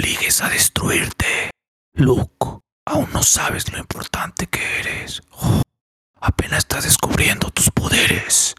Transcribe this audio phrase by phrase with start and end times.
[0.00, 1.50] obligues a destruirte.
[1.92, 5.22] Luke, aún no sabes lo importante que eres.
[5.32, 5.60] Oh,
[6.20, 8.54] apenas estás descubriendo tus poderes.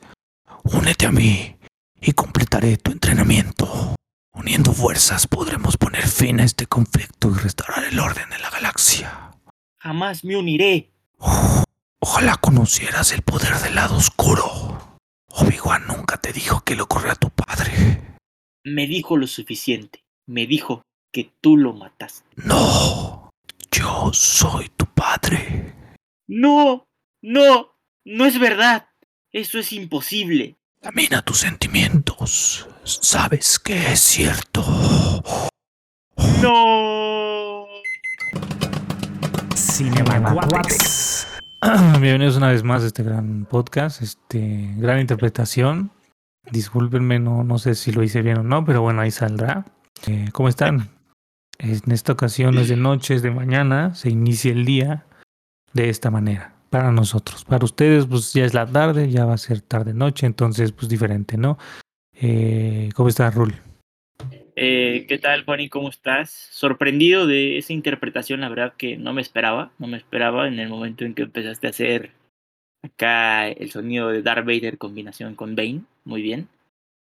[0.64, 1.56] Únete a mí
[2.00, 3.96] y completaré tu entrenamiento.
[4.34, 9.32] Uniendo fuerzas podremos poner fin a este conflicto y restaurar el orden en la galaxia.
[9.80, 10.92] Jamás me uniré.
[11.18, 11.64] Oh,
[12.00, 15.00] ojalá conocieras el poder del lado oscuro.
[15.30, 18.20] Obi-Wan nunca te dijo que le ocurrió a tu padre.
[18.64, 20.06] Me dijo lo suficiente.
[20.28, 22.26] Me dijo que tú lo mataste.
[22.38, 23.30] No,
[23.70, 25.76] yo soy tu padre.
[26.28, 26.88] No,
[27.22, 28.88] no, no es verdad.
[29.32, 30.58] Eso es imposible.
[30.82, 32.68] Camina tus sentimientos.
[32.84, 34.64] Sabes que es cierto.
[36.42, 37.68] No.
[39.56, 41.28] Cinemaquatics.
[42.00, 45.92] Bienvenidos una vez más a este gran podcast, este gran interpretación.
[46.52, 49.66] Discúlpenme, no, no sé si lo hice bien o no, pero bueno, ahí saldrá.
[50.08, 51.01] Eh, ¿Cómo están?
[51.62, 55.06] En esta ocasión es de noche, es de mañana, se inicia el día
[55.74, 57.46] de esta manera para nosotros.
[57.46, 61.38] Para ustedes, pues ya es la tarde, ya va a ser tarde-noche, entonces, pues diferente,
[61.38, 61.60] ¿no?
[62.14, 63.54] Eh, ¿Cómo estás, Rul?
[64.56, 65.60] Eh, ¿Qué tal, Juan?
[65.60, 66.32] ¿Y cómo estás?
[66.32, 70.70] Sorprendido de esa interpretación, la verdad que no me esperaba, no me esperaba en el
[70.70, 72.12] momento en que empezaste a hacer
[72.82, 76.48] acá el sonido de Darth Vader combinación con Bane, muy bien.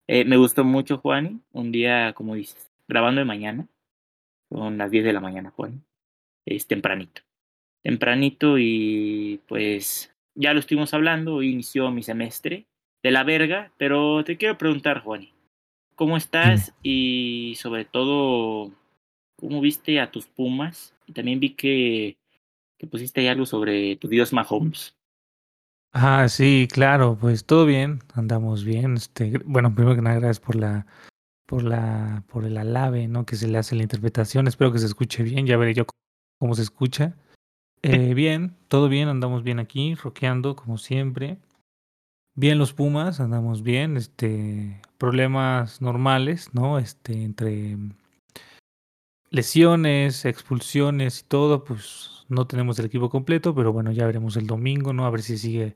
[0.07, 3.67] Eh, me gustó mucho, Juan, un día, como dices, grabando de mañana,
[4.49, 5.83] son las 10 de la mañana, Juan,
[6.45, 7.21] es tempranito
[7.87, 12.67] tempranito y pues ya lo estuvimos hablando, hoy inició mi semestre
[13.01, 15.33] de la verga, pero te quiero preguntar, Juani,
[15.95, 16.73] ¿cómo estás?
[16.83, 18.73] Y sobre todo,
[19.37, 20.93] ¿cómo viste a tus Pumas?
[21.05, 22.17] Y también vi que,
[22.77, 24.93] que pusiste ahí algo sobre tu dios Mahomes.
[25.93, 28.95] Ah, sí, claro, pues todo bien, andamos bien.
[28.97, 30.85] Este, bueno, primero que nada, gracias por la,
[31.47, 33.25] por la, por el alabe, ¿no?
[33.25, 34.47] Que se le hace la interpretación.
[34.47, 35.47] Espero que se escuche bien.
[35.47, 35.85] Ya veré yo
[36.37, 37.15] cómo se escucha.
[37.81, 41.39] Eh, bien, todo bien, andamos bien aquí, roqueando como siempre.
[42.35, 46.77] Bien los Pumas, andamos bien, este, problemas normales, ¿no?
[46.77, 47.77] Este, entre
[49.31, 54.45] lesiones, expulsiones y todo, pues no tenemos el equipo completo, pero bueno, ya veremos el
[54.45, 55.05] domingo, ¿no?
[55.05, 55.75] A ver si sigue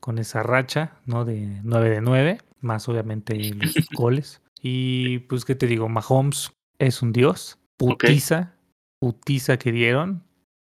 [0.00, 1.24] con esa racha, ¿no?
[1.24, 4.41] De 9 de 9, más obviamente los goles.
[4.62, 5.88] Y pues, ¿qué te digo?
[5.88, 8.54] Mahomes es un dios, putiza,
[9.00, 10.24] putiza que dieron,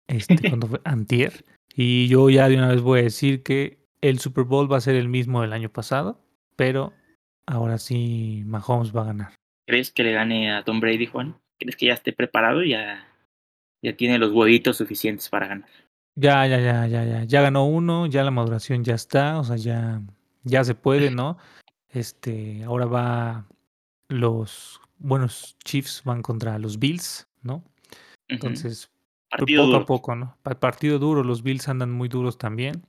[0.08, 1.44] este, cuando fue antier.
[1.74, 4.82] Y yo ya de una vez voy a decir que el Super Bowl va a
[4.82, 6.20] ser el mismo del año pasado,
[6.56, 6.92] pero
[7.46, 9.34] ahora sí Mahomes va a ganar.
[9.66, 11.36] ¿Crees que le gane a Tom Brady, Juan?
[11.58, 13.06] ¿Crees que ya esté preparado y ya,
[13.80, 15.68] ya tiene los huevitos suficientes para ganar?
[16.16, 17.24] Ya, ya, ya, ya, ya.
[17.24, 20.02] Ya ganó uno, ya la maduración ya está, o sea, ya,
[20.42, 21.38] ya se puede, ¿no?
[21.88, 23.46] Este, ahora va
[24.14, 27.62] los buenos Chiefs van contra los Bills, ¿no?
[28.28, 28.90] Entonces,
[29.28, 29.82] Partido poco duro.
[29.82, 30.36] a poco, ¿no?
[30.42, 32.86] Pa- Partido duro, los Bills andan muy duros también.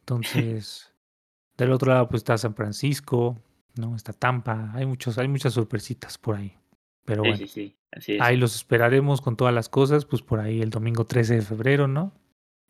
[0.00, 0.92] Entonces,
[1.56, 3.38] del otro lado pues está San Francisco,
[3.76, 3.96] ¿no?
[3.96, 6.56] Está Tampa, hay muchos, hay muchas sorpresitas por ahí.
[7.04, 8.20] Pero Sí, bueno, sí, sí, así es.
[8.22, 11.86] ahí los esperaremos con todas las cosas, pues por ahí el domingo 13 de febrero,
[11.88, 12.12] ¿no?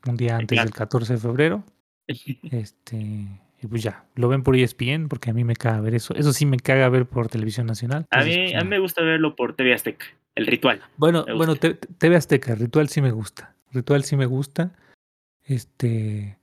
[0.06, 1.65] Un día antes del 14 de febrero.
[2.51, 6.14] Este, y pues ya, lo ven por ESPN porque a mí me caga ver eso.
[6.14, 8.04] Eso sí me caga ver por televisión nacional.
[8.10, 10.04] A entonces, mí, pues, a mí me gusta verlo por TV Azteca,
[10.34, 10.82] el ritual.
[10.98, 13.54] Bueno, bueno, TV Azteca, Ritual sí me gusta.
[13.72, 14.72] Ritual sí me gusta.
[15.44, 16.36] Este.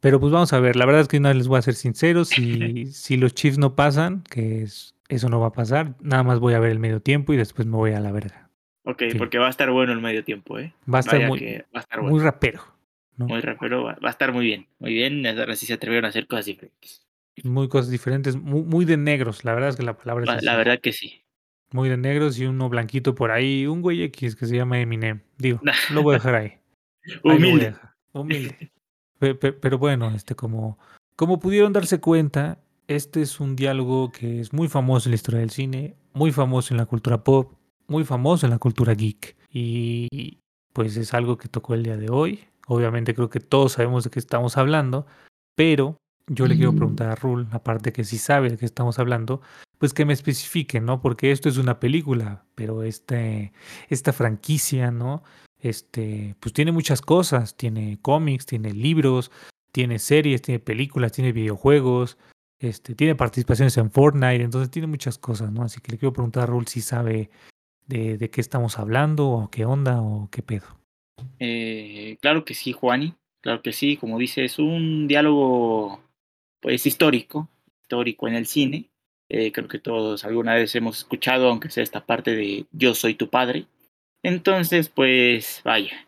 [0.00, 0.76] Pero pues vamos a ver.
[0.76, 2.24] La verdad es que vez les voy a ser sincero.
[2.24, 6.40] Si, si los Chiefs no pasan, que es, eso no va a pasar, nada más
[6.40, 8.48] voy a ver el medio tiempo y después me voy a la verga.
[8.84, 9.18] Ok, Sí.
[9.18, 10.72] porque va a estar bueno el medio tiempo, ¿eh?
[10.90, 12.62] Va a estar Vaya muy, que va a estar muy rapero.
[13.16, 13.26] ¿No?
[13.26, 14.66] Muy rapero, va, va a estar muy bien.
[14.78, 17.02] Muy bien, ahora sí se atrevieron a hacer cosas diferentes.
[17.44, 18.36] Muy cosas diferentes.
[18.36, 19.44] Muy, muy de negros.
[19.44, 20.46] La verdad es que la palabra es La, así.
[20.46, 21.22] la verdad que sí.
[21.72, 23.66] Muy de negros y uno blanquito por ahí.
[23.66, 25.20] Un güey X que se llama Eminem.
[25.38, 25.60] Digo,
[25.92, 26.52] lo voy a dejar ahí.
[27.22, 27.66] Humilde.
[27.66, 27.94] dejar.
[28.12, 28.70] Humilde.
[29.18, 30.78] Pe- pe- Pero bueno, este como,
[31.16, 35.40] como pudieron darse cuenta, este es un diálogo que es muy famoso en la historia
[35.40, 37.52] del cine, muy famoso en la cultura pop,
[37.88, 39.36] muy famoso en la cultura geek.
[39.50, 40.38] Y
[40.72, 42.40] pues es algo que tocó el día de hoy.
[42.66, 45.06] Obviamente creo que todos sabemos de qué estamos hablando,
[45.54, 45.96] pero
[46.28, 49.40] yo le quiero preguntar a Rul, aparte que si sabe de qué estamos hablando,
[49.78, 51.00] pues que me especifique, ¿no?
[51.00, 53.52] Porque esto es una película, pero este,
[53.88, 55.22] esta franquicia, ¿no?
[55.60, 59.30] Este, pues tiene muchas cosas, tiene cómics, tiene libros,
[59.70, 62.18] tiene series, tiene películas, tiene videojuegos,
[62.58, 65.62] este, tiene participaciones en Fortnite, entonces tiene muchas cosas, ¿no?
[65.62, 67.30] Así que le quiero preguntar a Rul si sabe
[67.86, 70.66] de, de qué estamos hablando, o qué onda, o qué pedo.
[71.38, 73.14] Eh, claro que sí, Juani.
[73.42, 76.00] Claro que sí, como dice, es un diálogo
[76.60, 77.48] pues histórico,
[77.82, 78.90] histórico en el cine.
[79.28, 83.14] Eh, creo que todos alguna vez hemos escuchado, aunque sea esta parte de Yo soy
[83.14, 83.66] tu padre.
[84.22, 86.06] Entonces, pues vaya.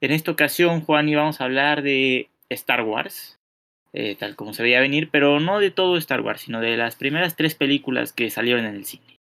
[0.00, 3.38] En esta ocasión, Juan, íbamos a hablar de Star Wars,
[3.92, 6.96] eh, tal como se veía venir, pero no de todo Star Wars, sino de las
[6.96, 9.18] primeras tres películas que salieron en el cine.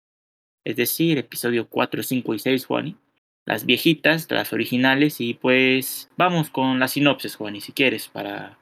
[0.64, 2.98] Es decir, episodio 4, 5 y 6, Juan.
[3.46, 8.58] Las viejitas, las originales, y pues vamos con la sinopsis, Juan, y si quieres, para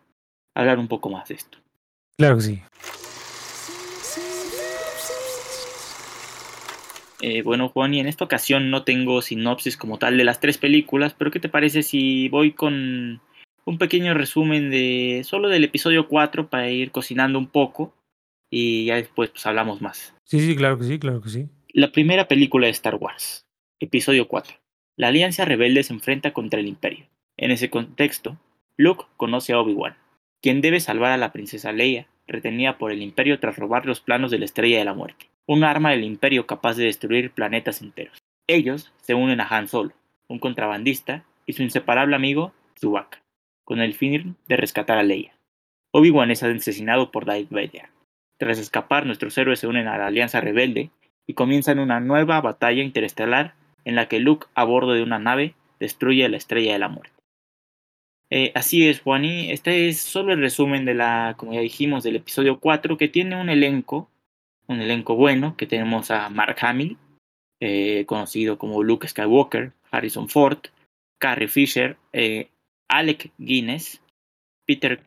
[0.55, 1.59] hablar un poco más de esto.
[2.17, 2.63] Claro que sí.
[7.23, 10.59] Eh, bueno, Juan, y en esta ocasión no tengo sinopsis como tal de las tres
[10.59, 13.21] películas, pero ¿qué te parece si voy con
[13.65, 17.95] un pequeño resumen de solo del episodio 4 para ir cocinando un poco
[18.51, 20.15] y ya después pues hablamos más?
[20.25, 21.49] Sí, sí, claro que sí, claro que sí.
[21.73, 23.47] La primera película de Star Wars,
[23.79, 24.57] episodio 4.
[25.03, 27.07] La Alianza Rebelde se enfrenta contra el Imperio.
[27.37, 28.39] En ese contexto,
[28.77, 29.97] Luke conoce a Obi-Wan,
[30.41, 34.31] quien debe salvar a la princesa Leia, retenida por el Imperio tras robar los planos
[34.31, 38.17] de la Estrella de la Muerte un arma del imperio capaz de destruir planetas enteros.
[38.47, 39.91] Ellos se unen a Han Solo,
[40.29, 43.21] un contrabandista, y su inseparable amigo, Chewbacca,
[43.65, 45.35] con el fin de rescatar a Leia.
[45.91, 47.89] Obi-Wan es asesinado por Darth Vader.
[48.39, 50.91] Tras escapar, nuestros héroes se unen a la Alianza Rebelde
[51.27, 55.55] y comienzan una nueva batalla interestelar en la que Luke, a bordo de una nave,
[55.81, 57.15] destruye la Estrella de la Muerte.
[58.31, 59.51] Eh, así es, Juani.
[59.51, 63.41] Este es solo el resumen de la, como ya dijimos, del episodio 4, que tiene
[63.41, 64.09] un elenco
[64.67, 66.97] un elenco bueno, que tenemos a Mark Hamill,
[67.61, 70.59] eh, conocido como Luke Skywalker, Harrison Ford,
[71.19, 72.49] Carrie Fisher, eh,
[72.89, 74.03] Alec Guinness,
[74.67, 75.03] Peter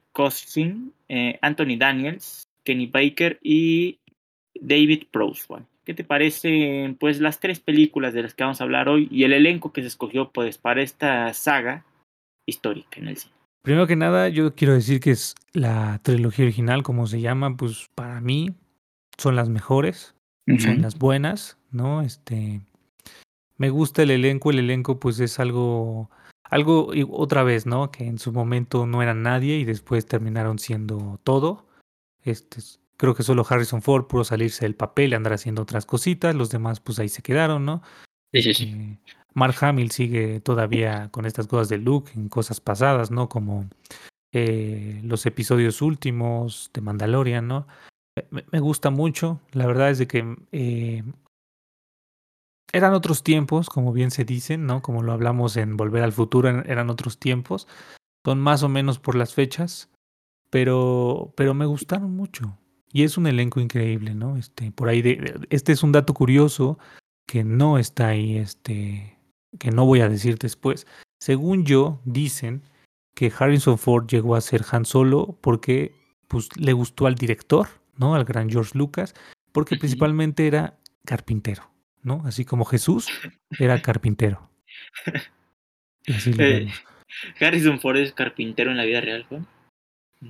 [1.09, 3.99] eh, Anthony Daniels, Kenny Baker y
[4.53, 5.45] David Prowse.
[5.85, 9.23] ¿Qué te parecen pues las tres películas de las que vamos a hablar hoy y
[9.23, 11.85] el elenco que se escogió pues para esta saga
[12.47, 13.35] histórica en el cine?
[13.61, 17.89] Primero que nada, yo quiero decir que es la trilogía original, como se llama, pues
[17.93, 18.55] para mí
[19.17, 20.15] son las mejores,
[20.59, 22.01] son las buenas, ¿no?
[22.01, 22.61] Este,
[23.57, 26.09] me gusta el elenco, el elenco pues es algo,
[26.43, 27.91] algo otra vez, ¿no?
[27.91, 31.67] Que en su momento no eran nadie y después terminaron siendo todo.
[32.23, 32.61] Este,
[32.97, 36.49] creo que solo Harrison Ford pudo salirse del papel y andar haciendo otras cositas, los
[36.49, 37.81] demás pues ahí se quedaron, ¿no?
[38.33, 38.63] Sí, sí, sí.
[38.65, 38.99] Este,
[39.33, 43.27] Mark Hamill sigue todavía con estas cosas de Luke en cosas pasadas, ¿no?
[43.27, 43.69] Como
[44.33, 47.67] eh, los episodios últimos de Mandalorian, ¿no?
[48.29, 49.41] me, gusta mucho.
[49.51, 51.03] La verdad es de que eh,
[52.71, 54.81] eran otros tiempos, como bien se dicen, ¿no?
[54.81, 57.67] Como lo hablamos en Volver al Futuro, eran otros tiempos.
[58.25, 59.89] Son más o menos por las fechas,
[60.49, 62.57] pero, pero me gustaron mucho.
[62.91, 64.37] Y es un elenco increíble, ¿no?
[64.37, 66.79] Este, por ahí, de, este es un dato curioso
[67.27, 69.17] que no está ahí, este,
[69.59, 70.87] que no voy a decir después.
[71.19, 72.63] Según yo, dicen
[73.15, 75.93] que Harrison Ford llegó a ser Han Solo porque
[76.27, 77.67] pues, le gustó al director
[77.97, 78.15] ¿no?
[78.15, 79.13] Al gran George Lucas,
[79.51, 81.69] porque principalmente era carpintero,
[82.01, 82.21] ¿no?
[82.25, 83.07] Así como Jesús
[83.59, 84.49] era carpintero.
[86.07, 86.71] Y así lo eh,
[87.39, 89.47] Harrison Ford es carpintero en la vida real, Juan.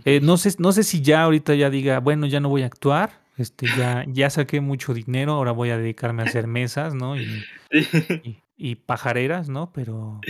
[0.04, 2.68] Eh, no sé, no sé si ya ahorita ya diga, bueno, ya no voy a
[2.68, 7.20] actuar, este, ya, ya saqué mucho dinero, ahora voy a dedicarme a hacer mesas, ¿no?
[7.20, 7.44] Y,
[8.24, 9.72] y, y pajareras, ¿no?
[9.74, 10.22] Pero,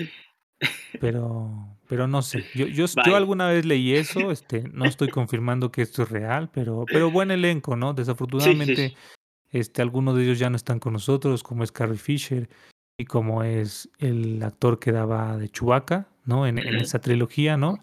[0.99, 2.45] pero, pero no sé.
[2.55, 6.49] Yo, yo, yo, alguna vez leí eso, este, no estoy confirmando que esto es real,
[6.51, 7.93] pero, pero buen elenco, ¿no?
[7.93, 8.95] Desafortunadamente,
[9.51, 12.49] este, algunos de ellos ya no están con nosotros, como es Carrie Fisher
[12.97, 16.47] y como es el actor que daba de Chewbacca, ¿no?
[16.47, 17.79] En, en esa trilogía, ¿no?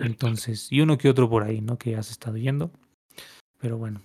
[0.00, 1.78] Entonces, y uno que otro por ahí, ¿no?
[1.78, 2.70] Que has estado yendo.
[3.58, 4.00] Pero bueno.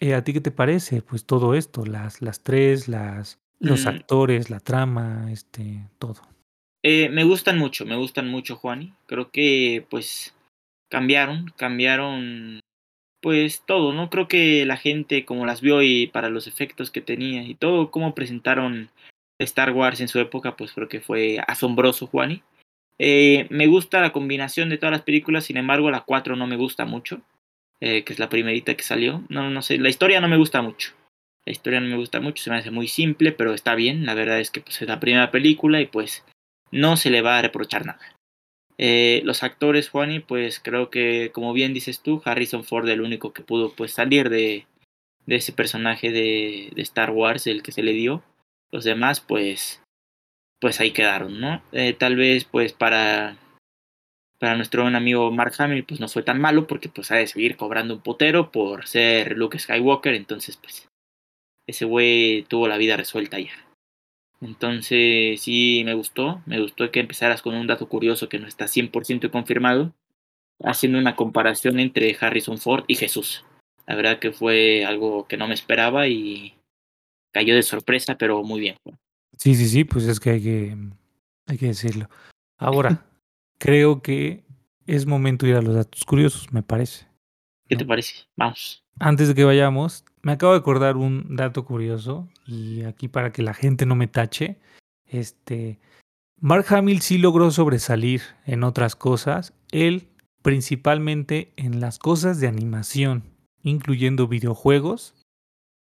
[0.00, 1.02] Eh, ¿A ti qué te parece?
[1.02, 3.88] Pues todo esto, las, las tres, las, los mm.
[3.88, 6.22] actores, la trama, este, todo.
[6.82, 8.92] Eh, me gustan mucho, me gustan mucho, Juani.
[9.06, 10.34] Creo que pues
[10.90, 12.60] cambiaron, cambiaron
[13.20, 14.10] pues todo, ¿no?
[14.10, 17.92] Creo que la gente como las vio y para los efectos que tenía y todo,
[17.92, 18.90] cómo presentaron
[19.38, 22.42] Star Wars en su época, pues creo que fue asombroso, Juani.
[23.04, 26.54] Eh, me gusta la combinación de todas las películas, sin embargo la 4 no me
[26.54, 27.20] gusta mucho,
[27.80, 29.24] eh, que es la primerita que salió.
[29.28, 30.92] No, no sé, la historia no me gusta mucho.
[31.44, 34.06] La historia no me gusta mucho, se me hace muy simple, pero está bien.
[34.06, 36.24] La verdad es que pues, es la primera película y pues
[36.70, 37.98] no se le va a reprochar nada.
[38.78, 43.32] Eh, los actores, Juani, pues creo que, como bien dices tú, Harrison Ford, el único
[43.32, 44.66] que pudo pues salir de,
[45.26, 48.22] ese personaje de, Star Wars, el que se le dio.
[48.70, 49.81] Los demás, pues,
[50.62, 51.60] pues ahí quedaron, ¿no?
[51.72, 53.36] Eh, tal vez, pues para,
[54.38, 57.26] para nuestro buen amigo Mark Hamill, pues no fue tan malo, porque pues ha de
[57.26, 60.88] seguir cobrando un potero por ser Luke Skywalker, entonces, pues,
[61.66, 63.50] ese güey tuvo la vida resuelta ya.
[64.40, 68.68] Entonces sí me gustó, me gustó que empezaras con un dato curioso que no está
[68.68, 69.92] 100% confirmado,
[70.62, 73.44] haciendo una comparación entre Harrison Ford y Jesús.
[73.88, 76.54] La verdad que fue algo que no me esperaba y
[77.32, 78.76] cayó de sorpresa, pero muy bien.
[79.38, 80.76] Sí, sí, sí, pues es que hay que,
[81.46, 82.08] hay que decirlo.
[82.58, 83.06] Ahora,
[83.58, 84.44] creo que
[84.86, 87.06] es momento de ir a los datos curiosos, me parece.
[87.68, 88.26] ¿Qué te parece?
[88.36, 88.84] Vamos.
[88.98, 93.42] Antes de que vayamos, me acabo de acordar un dato curioso y aquí para que
[93.42, 94.58] la gente no me tache,
[95.06, 95.80] este
[96.40, 100.08] Mark Hamill sí logró sobresalir en otras cosas, él
[100.42, 103.22] principalmente en las cosas de animación,
[103.62, 105.14] incluyendo videojuegos.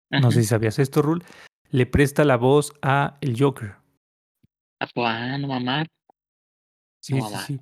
[0.09, 1.23] No sé si sabías esto, Rul.
[1.71, 3.75] Le presta la voz a el Joker.
[4.79, 5.87] Ah, no mamar.
[7.01, 7.59] Sí, No sí, sí.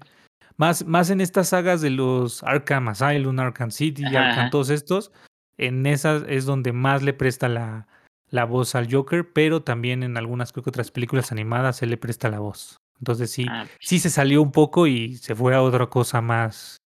[0.57, 4.49] Más, más en estas sagas de los Arkham Asylum, Arkham City, Ajá, Arkham, ajá.
[4.49, 5.11] todos estos,
[5.57, 7.87] en esas es donde más le presta la,
[8.29, 11.97] la voz al Joker, pero también en algunas creo que otras películas animadas se le
[11.97, 12.77] presta la voz.
[12.99, 16.77] Entonces sí, Ah, sí se salió un poco y se fue a otra cosa más,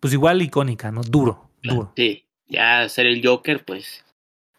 [0.00, 1.02] pues igual icónica, ¿no?
[1.02, 1.92] Duro, duro.
[1.96, 4.03] Sí, ya ser el Joker, pues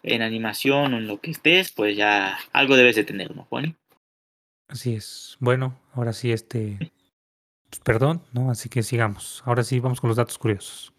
[0.06, 3.76] en animación o en lo que estés, pues ya algo debes de tener, ¿no, Juan?
[4.68, 5.38] Así es.
[5.40, 6.78] Bueno, ahora sí, este,
[7.70, 8.50] pues, perdón, ¿no?
[8.52, 9.42] Así que sigamos.
[9.46, 10.94] Ahora sí, vamos con los datos curiosos.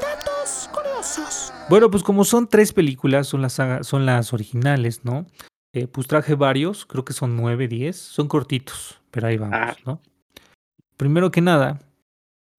[0.00, 1.52] Datos curiosos.
[1.68, 5.26] Bueno, pues como son tres películas, son las, saga- son las originales, ¿no?
[5.74, 9.76] Eh, pues traje varios, creo que son nueve, diez, son cortitos, pero ahí vamos, Ah.
[9.86, 10.00] ¿no?
[10.98, 11.80] Primero que nada,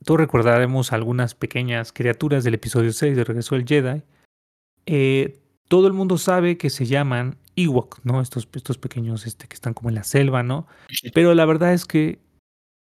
[0.04, 4.02] todos recordaremos algunas pequeñas criaturas del episodio 6 de Regreso del Jedi.
[4.86, 8.22] Eh, todo el mundo sabe que se llaman Ewok, ¿no?
[8.22, 10.68] Estos, estos pequeños este, que están como en la selva, ¿no?
[11.14, 12.20] Pero la verdad es que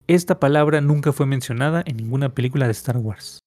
[0.07, 3.39] esta palabra nunca fue mencionada en ninguna película de Star Wars.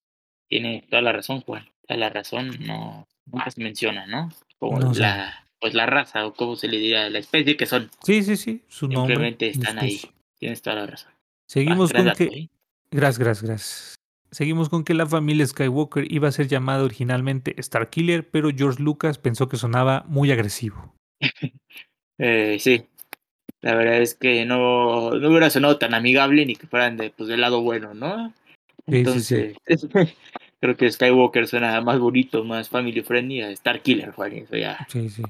[0.49, 1.67] Tiene toda la razón, Juan.
[1.87, 4.31] Toda la razón no nunca se menciona, ¿no?
[4.59, 7.91] Como No la pues la raza o como se le diría, la especie que son.
[8.03, 9.15] Sí, sí, sí, su nombre.
[9.15, 10.01] Simplemente están ahí.
[10.39, 11.13] Tienes toda la razón.
[11.47, 12.49] Seguimos Ah, con que.
[12.91, 13.95] Gracias, gracias, gracias.
[14.31, 19.19] Seguimos con que la familia Skywalker iba a ser llamada originalmente Starkiller, pero George Lucas
[19.19, 20.95] pensó que sonaba muy agresivo.
[22.23, 22.85] Eh, sí.
[23.63, 27.31] La verdad es que no, no hubiera sonado tan amigable ni que fueran de, pues,
[27.31, 28.35] del lado bueno, ¿no?
[28.87, 29.55] Sí, sí, sí.
[29.65, 30.17] Entonces,
[30.61, 34.35] creo que Skywalker suena más bonito, más family friendly a Starkiller, Juan.
[34.35, 34.87] Eso ya.
[34.91, 35.23] Sí, sí.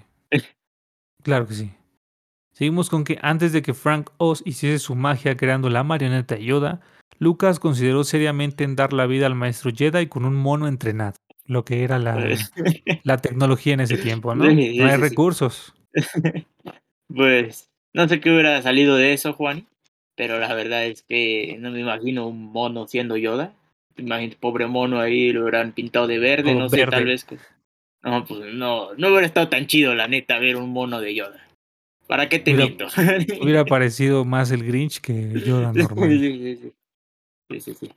[1.23, 1.71] Claro que sí.
[2.53, 6.81] Seguimos con que antes de que Frank Oz hiciese su magia creando la marioneta Yoda,
[7.19, 11.15] Lucas consideró seriamente en dar la vida al maestro Jedi con un mono entrenado,
[11.47, 12.53] lo que era la, Pues,
[13.05, 14.49] la tecnología en ese tiempo, ¿no?
[14.51, 15.75] Sí, sí, No hay sí, recursos.
[17.15, 19.67] pues, no sé qué hubiera salido de eso, Juan.
[20.17, 23.55] Pero la verdad es que no me imagino un mono siendo Yoda.
[23.97, 27.25] Imagínate, pobre mono ahí, lo hubieran pintado de verde, no sé, tal vez.
[27.25, 27.39] que-
[28.03, 31.47] No, pues no, no hubiera estado tan chido, la neta, ver un mono de Yoda.
[32.07, 32.87] ¿Para qué te Hubiera- miento?
[33.43, 36.11] Hubiera parecido más el Grinch que Yoda normal.
[36.11, 36.73] Sí, sí, sí.
[37.51, 37.93] Sí, sí, sí.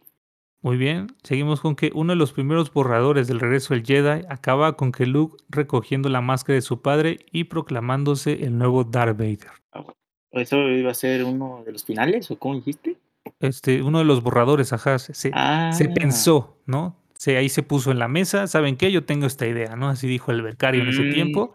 [0.61, 4.77] Muy bien, seguimos con que uno de los primeros borradores del regreso del Jedi acaba
[4.77, 9.51] con que Luke recogiendo la máscara de su padre y proclamándose el nuevo Darth Vader.
[9.73, 12.95] ¿O ¿Eso iba a ser uno de los finales o cómo dijiste?
[13.41, 16.95] Este, uno de los borradores, ajá, se, Ah, se pensó, ¿no?
[17.17, 18.91] Se, ahí se puso en la mesa, ¿saben qué?
[18.91, 19.89] Yo tengo esta idea, ¿no?
[19.89, 21.11] Así dijo el becario en ese Mm.
[21.11, 21.53] tiempo.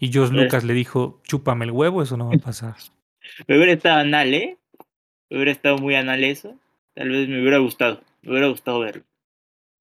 [0.00, 0.34] Y George.
[0.34, 2.74] Lucas le dijo, chúpame el huevo, eso no va a pasar.
[3.48, 4.58] Me hubiera estado anal, ¿eh?
[5.30, 6.54] Me hubiera estado muy anal eso.
[6.98, 8.00] Tal vez me hubiera gustado.
[8.22, 9.04] Me hubiera gustado verlo.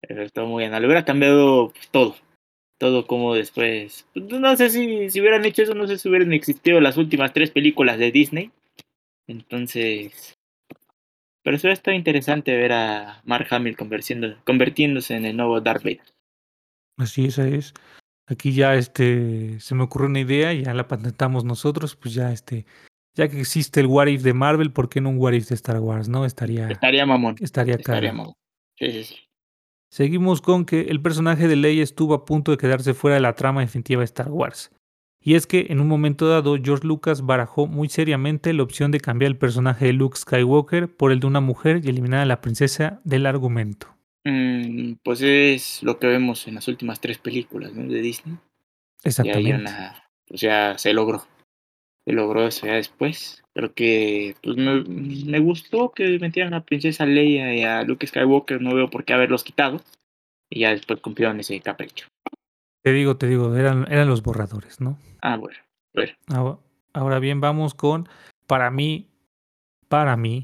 [0.04, 0.86] Hubiera estado muy anal.
[0.86, 2.16] Hubiera cambiado pues, todo.
[2.78, 4.06] Todo como después.
[4.14, 7.34] Pues, No sé si, si hubieran hecho eso, no sé si hubieran existido las últimas
[7.34, 8.52] tres películas de Disney.
[9.26, 10.36] Entonces.
[11.42, 16.04] Pero eso está interesante ver a Mark Hamill convirtiéndose en el nuevo Darth Vader.
[17.00, 17.74] Así esa es.
[18.28, 22.68] Aquí ya este se me ocurrió una idea ya la patentamos nosotros, pues ya este
[23.18, 25.56] ya que existe el What If de Marvel, ¿por qué no un What If de
[25.56, 26.24] Star Wars, no?
[26.24, 27.36] Estaría Estaría mamón.
[27.42, 28.18] estaría Estaría cagado.
[28.18, 28.34] mamón.
[28.78, 29.16] Sí, sí, sí.
[29.90, 33.34] Seguimos con que el personaje de Leia estuvo a punto de quedarse fuera de la
[33.34, 34.72] trama definitiva de Star Wars.
[35.20, 39.00] Y es que en un momento dado George Lucas barajó muy seriamente la opción de
[39.00, 42.40] cambiar el personaje de Luke Skywalker por el de una mujer y eliminar a la
[42.40, 43.88] princesa del argumento.
[44.26, 47.92] Mm, pues es lo que vemos en las últimas tres películas ¿no?
[47.92, 48.38] de Disney.
[49.04, 49.56] Exactamente.
[49.56, 51.26] una, pues ya se logró.
[52.14, 53.44] Logró eso ya después.
[53.54, 58.62] Pero que pues me, me gustó que metieran a Princesa Leia y a Luke Skywalker.
[58.62, 59.82] No veo por qué haberlos quitado.
[60.50, 62.08] Y ya después cumplieron ese capricho.
[62.84, 64.98] Te digo, te digo, eran, eran los borradores, ¿no?
[65.22, 65.58] Ah, bueno.
[65.94, 66.14] bueno.
[66.28, 66.60] Ahora,
[66.94, 68.08] ahora bien, vamos con,
[68.46, 69.10] para mí,
[69.90, 70.44] para mí,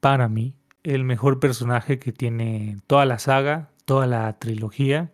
[0.00, 5.10] para mí, el mejor personaje que tiene toda la saga, toda la trilogía.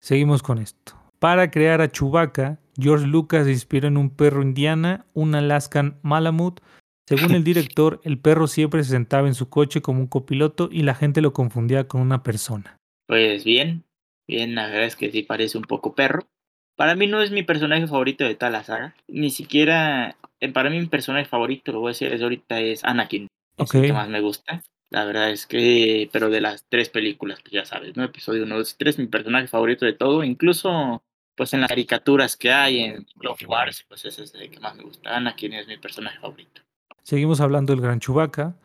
[0.00, 0.94] Seguimos con esto.
[1.18, 6.62] Para crear a Chewbacca, George Lucas se inspiró en un perro indiana, un Alaskan Malamute.
[7.08, 10.82] Según el director, el perro siempre se sentaba en su coche como un copiloto y
[10.82, 12.76] la gente lo confundía con una persona.
[13.06, 13.84] Pues bien.
[14.28, 16.26] Bien, la verdad es que sí parece un poco perro.
[16.76, 18.96] Para mí no es mi personaje favorito de toda la saga.
[19.06, 22.84] Ni siquiera eh, para mí mi personaje favorito, lo voy a decir desde ahorita, es
[22.84, 23.28] Anakin.
[23.56, 24.62] Es el que más me gusta.
[24.96, 28.04] La verdad es que, pero de las tres películas, pues ya sabes, ¿no?
[28.04, 31.02] Episodio 1, 2 y 3, mi personaje favorito de todo, incluso
[31.36, 34.74] pues en las caricaturas que hay en Clone Wars, pues ese es el que más
[34.74, 35.14] me gusta.
[35.14, 36.62] Anakin es mi personaje favorito.
[37.02, 38.56] Seguimos hablando del gran Chewbacca.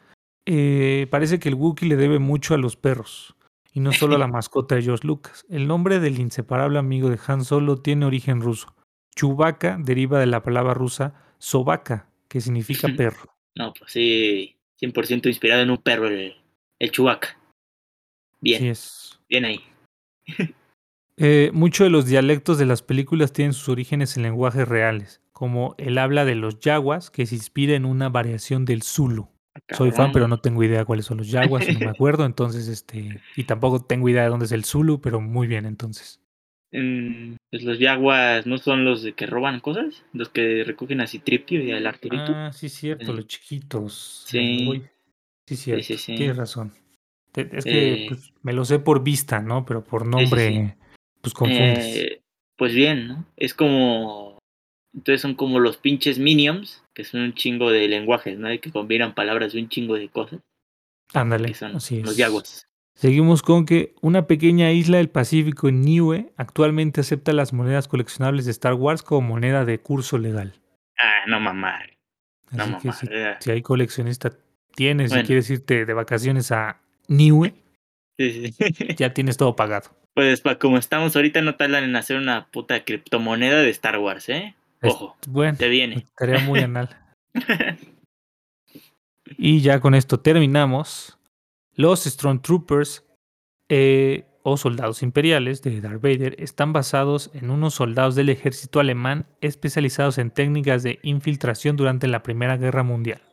[0.46, 3.36] Eh, parece que el Wookiee le debe mucho a los perros.
[3.74, 5.46] Y no solo a la mascota de George Lucas.
[5.50, 8.74] El nombre del inseparable amigo de Han Solo tiene origen ruso.
[9.18, 13.36] Chewbacca deriva de la palabra rusa sobaka, que significa perro.
[13.54, 16.36] No, pues sí, 100% inspirado en un perro, el,
[16.80, 17.38] el Chewbacca.
[18.40, 19.20] Bien, Así es.
[19.30, 19.60] bien ahí.
[21.18, 25.76] Eh, Muchos de los dialectos de las películas tienen sus orígenes en lenguajes reales, como
[25.78, 29.30] el habla de los yaguas, que se inspira en una variación del Zulu.
[29.70, 33.22] Soy fan, pero no tengo idea cuáles son los yaguas, no me acuerdo, entonces, este,
[33.36, 36.21] y tampoco tengo idea de dónde es el Zulu, pero muy bien, entonces.
[36.74, 41.20] Mm, pues los yaguas no son los de que roban cosas, los que recogen así
[41.20, 42.24] Tripio y al Arturito.
[42.34, 43.14] Ah, sí, cierto, Sí.
[43.14, 44.24] los chiquitos.
[44.28, 44.38] Sí.
[44.40, 44.92] eh,
[45.48, 46.16] sí, cierto, sí, sí.
[46.16, 46.74] tienes razón.
[47.34, 49.66] Es que Eh, pues, me lo sé por vista, ¿no?
[49.66, 50.76] Pero por nombre,
[51.22, 51.96] pues confundes.
[51.98, 52.22] Eh,
[52.58, 53.26] pues bien, ¿no?
[53.38, 54.40] Es como.
[54.94, 58.50] Entonces son como los pinches minions, que son un chingo de lenguajes, ¿no?
[58.60, 60.42] Que combinan palabras de un chingo de cosas,
[61.14, 62.68] Ándale, que son así los yaguas.
[63.02, 68.46] Seguimos con que una pequeña isla del Pacífico en Niue actualmente acepta las monedas coleccionables
[68.46, 70.54] de Star Wars como moneda de curso legal.
[71.00, 71.98] Ah, no mamar.
[72.52, 73.36] No Así que si, eh.
[73.40, 74.32] si hay coleccionista,
[74.76, 75.26] tienes, si Bueno.
[75.26, 77.56] quieres irte de vacaciones a Niue,
[78.20, 78.56] Sí, sí.
[78.98, 79.90] ya tienes todo pagado.
[80.14, 84.30] Pues pa, como estamos ahorita, no tardan en hacer una puta criptomoneda de Star Wars,
[84.30, 84.54] ¿eh?
[84.80, 85.96] Es- Ojo, bueno, te viene.
[85.96, 86.90] estaría muy anal.
[89.38, 91.18] Y ya con esto terminamos.
[91.82, 93.04] Los Stormtroopers
[93.68, 99.26] eh, o soldados imperiales de Darth Vader están basados en unos soldados del ejército alemán
[99.42, 103.24] especializados en técnicas de infiltración durante la Primera Guerra Mundial.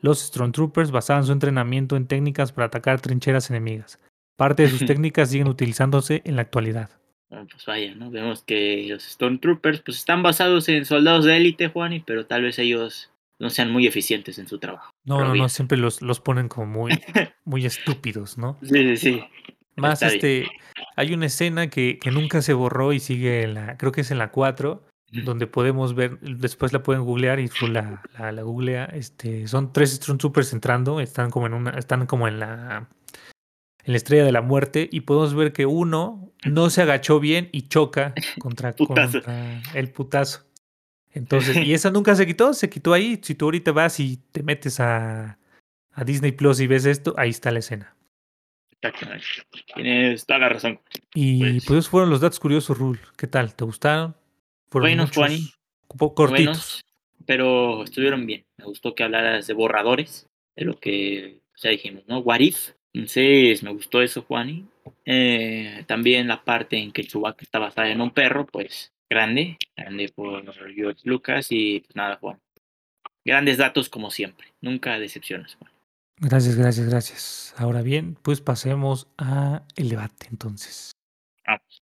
[0.00, 4.00] Los Stormtroopers basaban su entrenamiento en técnicas para atacar trincheras enemigas.
[4.34, 6.88] Parte de sus técnicas siguen utilizándose en la actualidad.
[7.28, 8.10] Bueno, pues vaya, ¿no?
[8.10, 12.58] Vemos que los Stormtroopers pues están basados en soldados de élite, Juani, pero tal vez
[12.58, 14.90] ellos no sean muy eficientes en su trabajo.
[15.04, 16.92] No, no, no, siempre los, los ponen como muy,
[17.44, 18.58] muy estúpidos, ¿no?
[18.62, 19.24] Sí, sí, sí.
[19.76, 20.14] Más Está bien.
[20.44, 20.50] este,
[20.96, 24.10] hay una escena que, que nunca se borró y sigue en la, creo que es
[24.10, 24.84] en la 4,
[25.24, 29.72] donde podemos ver, después la pueden googlear y tú la, la, la googlea, este, son
[29.72, 32.88] tres Stormtroopers entrando, están como en una, están como en la
[33.84, 37.48] en la estrella de la muerte y podemos ver que uno no se agachó bien
[37.52, 39.22] y choca contra, Putazo.
[39.22, 40.40] contra el putazo.
[41.14, 43.18] Entonces, y esa nunca se quitó, se quitó ahí.
[43.22, 45.38] Si tú ahorita vas y te metes a,
[45.92, 47.96] a Disney Plus y ves esto, ahí está la escena.
[49.74, 50.80] Tienes toda la razón.
[51.14, 53.00] Y Pues- pues, esos fueron los datos curiosos, Rule.
[53.16, 53.54] ¿Qué tal?
[53.54, 54.14] ¿Te gustaron?
[54.70, 55.50] Fueron Buenos, Juani.
[55.88, 56.28] cortitos.
[56.28, 56.84] Buenos,
[57.26, 58.44] pero estuvieron bien.
[58.58, 62.18] Me gustó que hablaras de borradores, de lo que ya dijimos, ¿no?
[62.18, 62.72] What if.
[62.92, 64.66] Entonces, me gustó eso, Juani.
[65.06, 70.08] Eh, también la parte en que Chewbacca está basada en un perro, pues grande, grande
[70.14, 72.38] por George Lucas y pues nada, Juan.
[73.24, 74.48] Grandes datos como siempre.
[74.60, 75.70] Nunca decepcionas, Juan.
[76.20, 77.54] Gracias, gracias, gracias.
[77.56, 80.92] Ahora bien, pues pasemos a el debate entonces.
[81.46, 81.80] Vamos.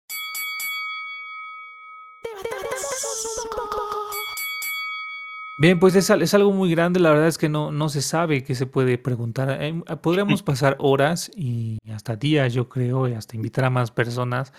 [5.57, 8.01] Bien, pues es, al- es algo muy grande, la verdad es que no, no se
[8.01, 9.57] sabe qué se puede preguntar.
[9.61, 14.53] Eh, Podríamos pasar horas y hasta días, yo creo, y hasta invitar a más personas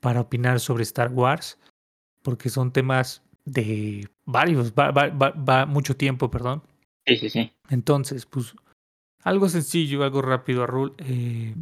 [0.00, 1.58] para opinar sobre Star Wars,
[2.22, 6.62] porque son temas de varios, va, va- va- va mucho tiempo, perdón.
[7.06, 7.52] Sí, sí, sí.
[7.68, 8.54] Entonces, pues,
[9.22, 10.92] algo sencillo, algo rápido a Rule.
[10.98, 11.54] Eh,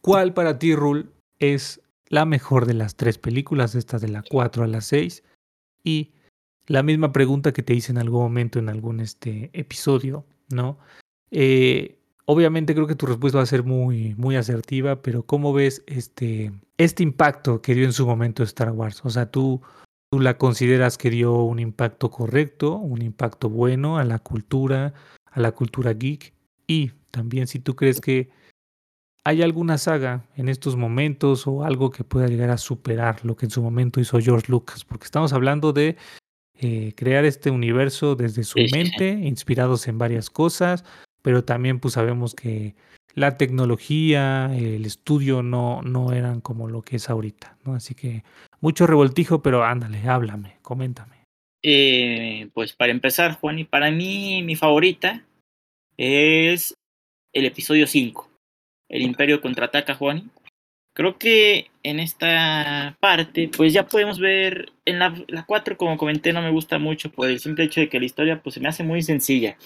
[0.00, 1.06] ¿Cuál para ti, Rule,
[1.38, 5.22] es la mejor de las tres películas, estas de la 4 a la 6?
[5.82, 6.12] Y
[6.66, 10.78] la misma pregunta que te hice en algún momento en algún este, episodio, ¿no?
[11.30, 15.82] Eh, obviamente creo que tu respuesta va a ser muy, muy asertiva, pero ¿cómo ves
[15.86, 19.00] este, este impacto que dio en su momento Star Wars?
[19.04, 19.60] O sea, tú,
[20.14, 25.40] tú la consideras que dio un impacto correcto, un impacto bueno a la cultura, a
[25.40, 26.32] la cultura geek,
[26.68, 28.30] y también si tú crees que
[29.24, 33.46] hay alguna saga en estos momentos o algo que pueda llegar a superar lo que
[33.46, 35.96] en su momento hizo George Lucas, porque estamos hablando de
[36.60, 40.84] eh, crear este universo desde su Sí, mente, inspirados en varias cosas,
[41.22, 42.76] pero también pues sabemos que
[43.14, 47.74] la tecnología, el estudio no, no eran como lo que es ahorita, ¿no?
[47.74, 48.22] Así que
[48.64, 51.26] mucho revoltijo, pero ándale, háblame, coméntame.
[51.62, 55.22] Eh, pues para empezar, Juan, y para mí mi favorita
[55.98, 56.74] es
[57.34, 58.26] el episodio 5.
[58.88, 60.30] El Imperio contraataca, Juan.
[60.96, 66.32] creo que en esta parte, pues ya podemos ver, en la, la 4, como comenté,
[66.32, 68.68] no me gusta mucho por el simple hecho de que la historia, pues se me
[68.68, 69.58] hace muy sencilla.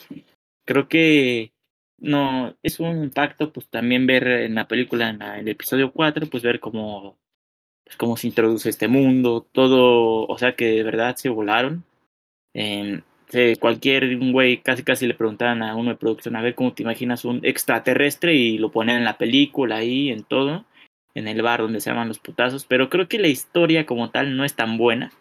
[0.67, 1.53] Creo que
[1.99, 6.43] no, es un impacto, pues también ver en la película, en, el episodio 4, pues
[6.43, 7.17] ver cómo,
[7.97, 11.85] cómo se introduce este mundo, todo, o sea que de verdad se volaron.
[12.55, 13.03] Eh,
[13.61, 17.25] cualquier güey casi casi le preguntaban a uno de producción, a ver cómo te imaginas
[17.25, 20.65] un extraterrestre y lo ponen en la película ahí, en todo
[21.19, 24.37] en el bar donde se llaman los putazos, pero creo que la historia como tal
[24.37, 25.13] no es tan buena.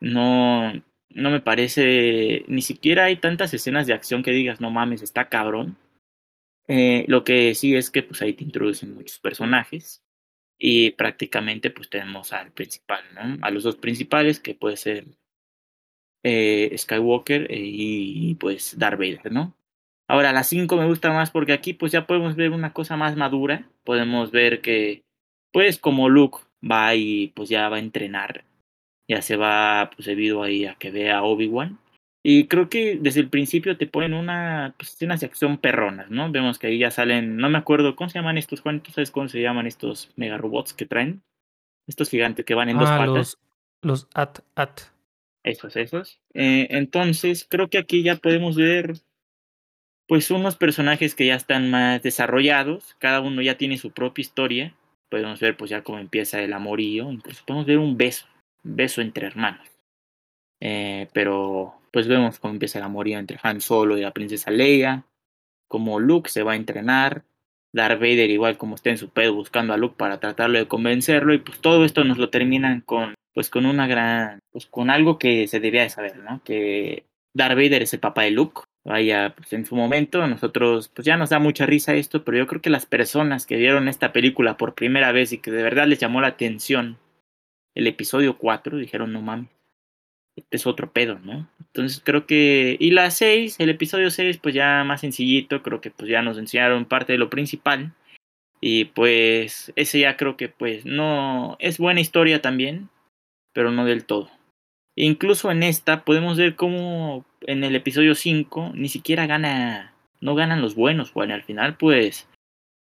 [0.00, 0.72] No,
[1.10, 5.28] no me parece, ni siquiera hay tantas escenas de acción que digas, no mames, está
[5.28, 5.76] cabrón.
[6.66, 10.02] Eh, lo que sí es que pues ahí te introducen muchos personajes
[10.58, 13.38] y prácticamente pues tenemos al principal, ¿no?
[13.42, 15.04] A los dos principales que puede ser
[16.24, 19.54] eh, Skywalker y pues Darth Vader, ¿no?
[20.08, 23.14] Ahora, la 5 me gusta más porque aquí pues ya podemos ver una cosa más
[23.16, 25.02] madura, podemos ver que
[25.52, 28.44] pues como Luke va y pues ya va a entrenar,
[29.06, 31.78] ya se va pues debido ahí a que vea Obi-Wan.
[32.22, 36.30] Y creo que desde el principio te ponen una pues, escenas de acción perronas, ¿no?
[36.30, 38.82] Vemos que ahí ya salen, no me acuerdo, ¿cómo se llaman estos, Juan?
[38.82, 41.22] ¿Tú sabes cómo se llaman estos mega robots que traen?
[41.86, 43.14] Estos gigantes que van en dos ah, patas.
[43.14, 43.38] Los,
[43.82, 44.80] los AT-AT.
[45.44, 46.20] Esos, esos.
[46.34, 48.94] Eh, entonces, creo que aquí ya podemos ver
[50.06, 54.74] pues unos personajes que ya están más desarrollados, cada uno ya tiene su propia historia
[55.08, 58.26] podemos ver pues ya cómo empieza el amorío, incluso podemos ver un beso,
[58.64, 59.66] un beso entre hermanos.
[60.60, 65.04] Eh, pero pues vemos cómo empieza el amorío entre Han Solo y la princesa Leia,
[65.68, 67.24] como Luke se va a entrenar,
[67.72, 71.34] Darth Vader igual como está en su pedo buscando a Luke para tratarlo de convencerlo
[71.34, 75.18] y pues todo esto nos lo terminan con pues con una gran pues con algo
[75.18, 76.42] que se debía de saber, ¿no?
[76.44, 81.04] Que Darth Vader es el papá de Luke vaya, pues en su momento nosotros, pues
[81.04, 84.12] ya nos da mucha risa esto, pero yo creo que las personas que vieron esta
[84.12, 86.98] película por primera vez y que de verdad les llamó la atención
[87.74, 89.50] el episodio 4, dijeron, no mames,
[90.50, 91.48] es otro pedo, ¿no?
[91.60, 95.90] Entonces creo que, y la 6, el episodio 6, pues ya más sencillito, creo que
[95.90, 97.92] pues ya nos enseñaron parte de lo principal.
[98.60, 102.88] Y pues ese ya creo que pues no es buena historia también,
[103.52, 104.30] pero no del todo.
[104.96, 110.60] Incluso en esta podemos ver cómo en el episodio 5 ni siquiera gana, no ganan
[110.60, 111.30] los buenos, Juan.
[111.30, 112.28] Al final, pues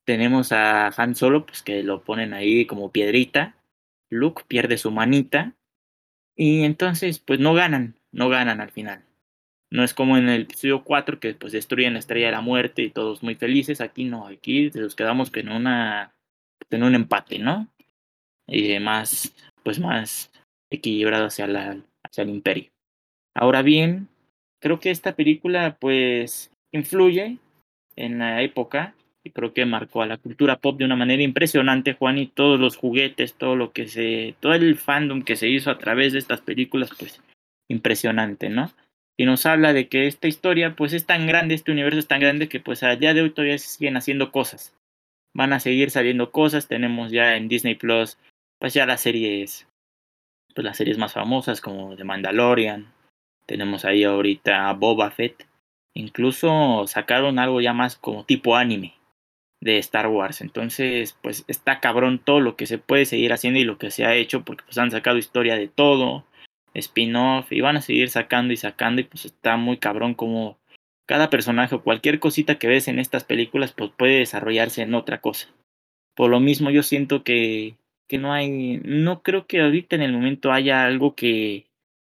[0.05, 3.55] tenemos a Han Solo, pues que lo ponen ahí como piedrita.
[4.09, 5.53] Luke pierde su manita.
[6.37, 9.03] Y entonces, pues no ganan, no ganan al final.
[9.69, 12.83] No es como en el episodio 4 que pues destruyen la estrella de la muerte
[12.83, 13.81] y todos muy felices.
[13.81, 16.13] Aquí no, aquí nos quedamos en una
[16.69, 17.67] en un empate, ¿no?
[18.47, 20.31] Y más, pues más
[20.71, 22.69] equilibrado hacia la, hacia el imperio.
[23.35, 24.07] Ahora bien,
[24.61, 27.39] creo que esta película pues influye
[27.95, 28.95] en la época
[29.31, 32.77] creo que marcó a la cultura pop de una manera impresionante, Juan, y todos los
[32.77, 36.41] juguetes, todo lo que se, todo el fandom que se hizo a través de estas
[36.41, 37.21] películas, pues
[37.69, 38.71] impresionante, ¿no?
[39.17, 42.19] Y nos habla de que esta historia pues es tan grande, este universo es tan
[42.19, 44.75] grande que pues a día de hoy todavía se siguen haciendo cosas.
[45.33, 48.17] Van a seguir saliendo cosas, tenemos ya en Disney Plus
[48.59, 49.67] pues ya las series
[50.53, 52.91] pues, las series más famosas como The Mandalorian.
[53.45, 55.47] Tenemos ahí ahorita Boba Fett.
[55.95, 58.96] Incluso sacaron algo ya más como tipo anime
[59.61, 60.41] de Star Wars.
[60.41, 64.05] Entonces, pues está cabrón todo lo que se puede seguir haciendo y lo que se
[64.05, 66.25] ha hecho porque pues han sacado historia de todo,
[66.73, 70.57] spin-off y van a seguir sacando y sacando y pues está muy cabrón como
[71.07, 75.21] cada personaje o cualquier cosita que ves en estas películas pues puede desarrollarse en otra
[75.21, 75.49] cosa.
[76.15, 77.75] Por lo mismo yo siento que
[78.07, 81.65] que no hay, no creo que ahorita en el momento haya algo que,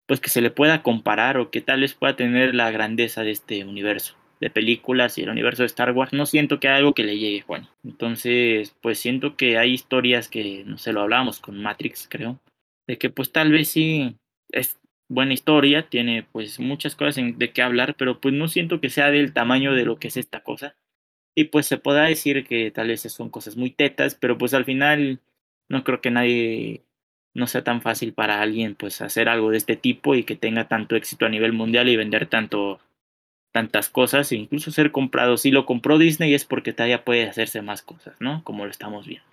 [0.07, 3.31] pues que se le pueda comparar o que tal vez pueda tener la grandeza de
[3.31, 7.03] este universo de películas y el universo de Star Wars, no siento que algo que
[7.03, 7.67] le llegue, Juan.
[7.83, 12.39] Entonces, pues siento que hay historias que, no sé, lo hablábamos con Matrix, creo,
[12.87, 14.17] de que pues tal vez sí
[14.51, 14.77] es
[15.09, 19.11] buena historia, tiene pues muchas cosas de qué hablar, pero pues no siento que sea
[19.11, 20.75] del tamaño de lo que es esta cosa.
[21.35, 24.65] Y pues se podrá decir que tal vez son cosas muy tetas, pero pues al
[24.65, 25.19] final
[25.69, 26.83] no creo que nadie
[27.33, 30.67] no sea tan fácil para alguien pues hacer algo de este tipo y que tenga
[30.67, 32.79] tanto éxito a nivel mundial y vender tanto
[33.55, 35.37] tantas cosas e incluso ser comprado.
[35.37, 38.43] Si lo compró Disney es porque todavía puede hacerse más cosas, ¿no?
[38.43, 39.25] Como lo estamos viendo.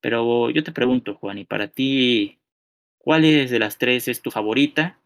[0.00, 2.38] Pero yo te pregunto, Juan, y para ti,
[2.98, 4.98] ¿cuál es de las tres es tu favorita?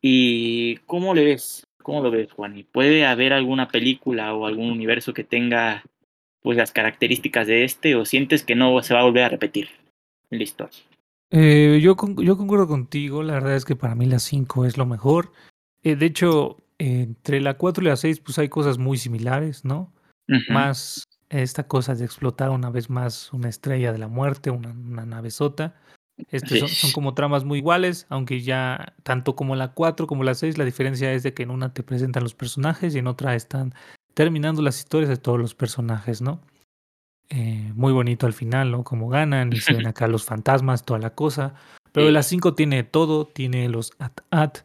[0.00, 1.66] ¿Y cómo le ves?
[1.82, 2.56] ¿Cómo lo ves, Juan?
[2.56, 5.82] ¿Y puede haber alguna película o algún universo que tenga
[6.42, 9.68] pues las características de este o sientes que no se va a volver a repetir
[10.30, 10.70] Listo.
[11.30, 14.86] Eh, yo, yo concuerdo contigo, la verdad es que para mí la 5 es lo
[14.86, 15.32] mejor.
[15.82, 19.92] Eh, de hecho, entre la 4 y la 6 pues hay cosas muy similares, ¿no?
[20.48, 25.06] Más esta cosa de explotar una vez más una estrella de la muerte, una, una
[25.06, 25.76] nave sota.
[26.28, 30.34] Este son, son, como tramas muy iguales, aunque ya tanto como la 4 como la
[30.34, 33.34] 6, la diferencia es de que en una te presentan los personajes y en otra
[33.34, 33.74] están
[34.14, 36.40] terminando las historias de todos los personajes, ¿no?
[37.28, 38.82] Eh, muy bonito al final, ¿no?
[38.82, 41.54] Como ganan y se ven acá los fantasmas, toda la cosa.
[41.92, 44.58] Pero la 5 tiene todo, tiene los at-at,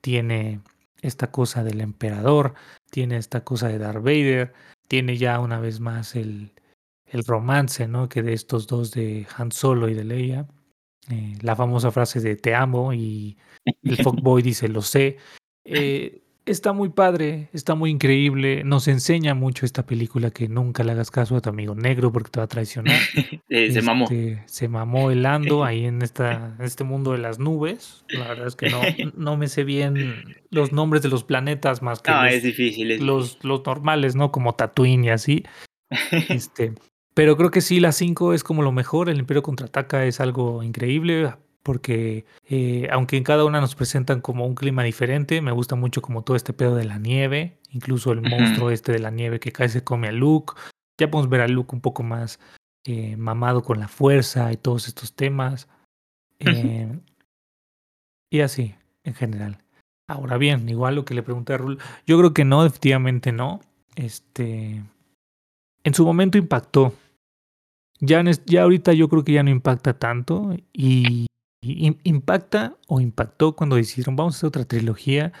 [0.00, 0.60] tiene
[1.02, 2.54] esta cosa del emperador,
[2.90, 4.54] tiene esta cosa de Darth Vader,
[4.88, 6.52] tiene ya una vez más el,
[7.06, 8.08] el romance, ¿no?
[8.08, 10.48] Que de estos dos de Han Solo y de Leia.
[11.10, 13.36] Eh, la famosa frase de te amo y
[13.82, 15.18] el fuckboy dice lo sé.
[15.64, 18.64] Eh, Está muy padre, está muy increíble.
[18.64, 22.30] Nos enseña mucho esta película que nunca le hagas caso a tu amigo negro porque
[22.30, 22.96] te va a traicionar.
[23.48, 24.04] eh, se mamó.
[24.04, 28.04] Este, se mamó el ando ahí en, esta, en este mundo de las nubes.
[28.08, 28.80] La verdad es que no,
[29.16, 32.90] no me sé bien los nombres de los planetas más que No, los, es difícil.
[32.90, 33.48] Es los, difícil.
[33.48, 34.32] los normales, ¿no?
[34.32, 35.44] Como Tatooine y así.
[36.28, 36.72] Este,
[37.14, 39.08] pero creo que sí, la 5 es como lo mejor.
[39.08, 44.46] El Imperio contraataca es algo increíble porque eh, aunque en cada una nos presentan como
[44.46, 48.22] un clima diferente, me gusta mucho como todo este pedo de la nieve, incluso el
[48.22, 50.54] monstruo este de la nieve que cae se come a Luke.
[50.98, 52.38] Ya podemos ver a Luke un poco más
[52.84, 55.68] eh, mamado con la fuerza y todos estos temas.
[56.40, 56.88] Eh,
[58.30, 59.58] y así, en general.
[60.08, 63.60] Ahora bien, igual lo que le pregunté a Rul, yo creo que no, definitivamente no.
[63.94, 64.82] Este,
[65.84, 66.94] en su momento impactó.
[68.00, 71.26] Ya, en ya ahorita yo creo que ya no impacta tanto y,
[71.62, 75.32] y impacta o impactó cuando decidieron vamos a hacer otra trilogía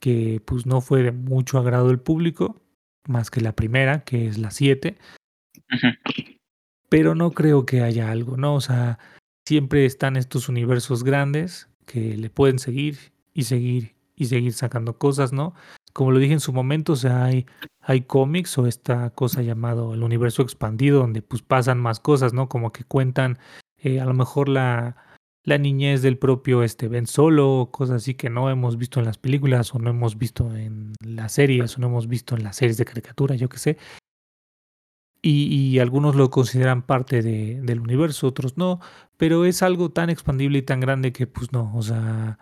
[0.00, 2.60] que pues no fue de mucho agrado del público,
[3.06, 4.98] más que la primera, que es la 7,
[5.72, 6.26] Ujú.
[6.88, 8.54] pero no creo que haya algo, ¿no?
[8.54, 8.98] O sea,
[9.46, 15.32] siempre están estos universos grandes que le pueden seguir y seguir y seguir sacando cosas,
[15.32, 15.54] ¿no?
[15.92, 17.46] Como lo dije en su momento, o sea, hay,
[17.80, 22.48] hay cómics o esta cosa llamado el universo expandido, donde pues pasan más cosas, ¿no?
[22.48, 23.38] Como que cuentan
[23.78, 24.96] eh, a lo mejor la,
[25.48, 29.18] la niñez del propio este Ben Solo, cosas así que no hemos visto en las
[29.18, 32.76] películas o no hemos visto en las series o no hemos visto en las series
[32.76, 33.78] de caricatura, yo qué sé.
[35.20, 38.80] Y, y algunos lo consideran parte de, del universo, otros no,
[39.16, 42.38] pero es algo tan expandible y tan grande que pues no, o sea,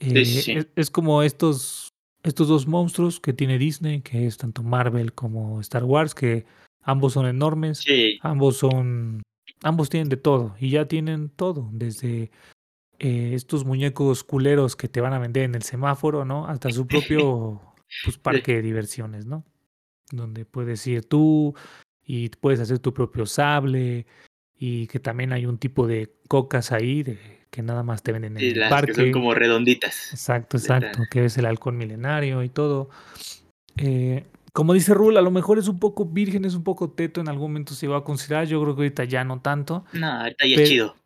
[0.00, 0.52] Sí, eh, sí, sí.
[0.52, 5.60] Es, es como estos, estos dos monstruos que tiene Disney, que es tanto Marvel como
[5.60, 6.44] Star Wars, que
[6.82, 9.22] ambos son enormes, Sí, ambos son,
[9.62, 12.30] ambos tienen de todo y ya tienen todo, desde
[12.98, 16.46] eh, estos muñecos culeros que te van a vender en el semáforo, ¿no?
[16.46, 17.60] Hasta su propio
[18.04, 19.44] pues, parque de diversiones, ¿no?
[20.10, 21.54] Donde puedes ir tú
[22.04, 24.06] y puedes hacer tu propio sable
[24.58, 27.18] y que también hay un tipo de cocas ahí de,
[27.50, 28.92] que nada más te venden en sí, el las parque.
[28.92, 30.12] que son como redonditas.
[30.12, 32.88] Exacto, exacto, que es el halcón milenario y todo.
[33.76, 34.24] Eh,
[34.56, 37.28] como dice Rul, a lo mejor es un poco virgen, es un poco teto, en
[37.28, 39.84] algún momento se iba a considerar, yo creo que ahorita ya no tanto.
[39.92, 40.96] No, ahorita ya es chido.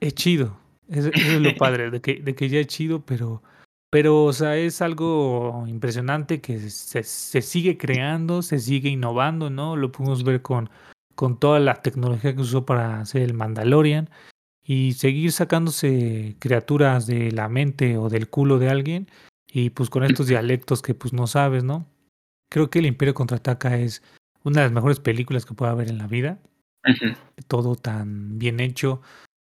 [0.00, 0.56] Es chido,
[0.88, 3.42] es- eso es lo padre, de que, de que ya es chido, pero,
[3.90, 9.76] pero, o sea, es algo impresionante que se, se sigue creando, se sigue innovando, ¿no?
[9.76, 10.70] Lo pudimos ver con,
[11.14, 14.08] con toda la tecnología que usó para hacer el Mandalorian
[14.64, 19.06] y seguir sacándose criaturas de la mente o del culo de alguien
[19.52, 21.84] y pues con estos dialectos que pues no sabes, ¿no?
[22.50, 24.02] Creo que el Imperio Contraataca es
[24.44, 26.38] una de las mejores películas que pueda haber en la vida
[27.48, 29.00] todo tan bien hecho,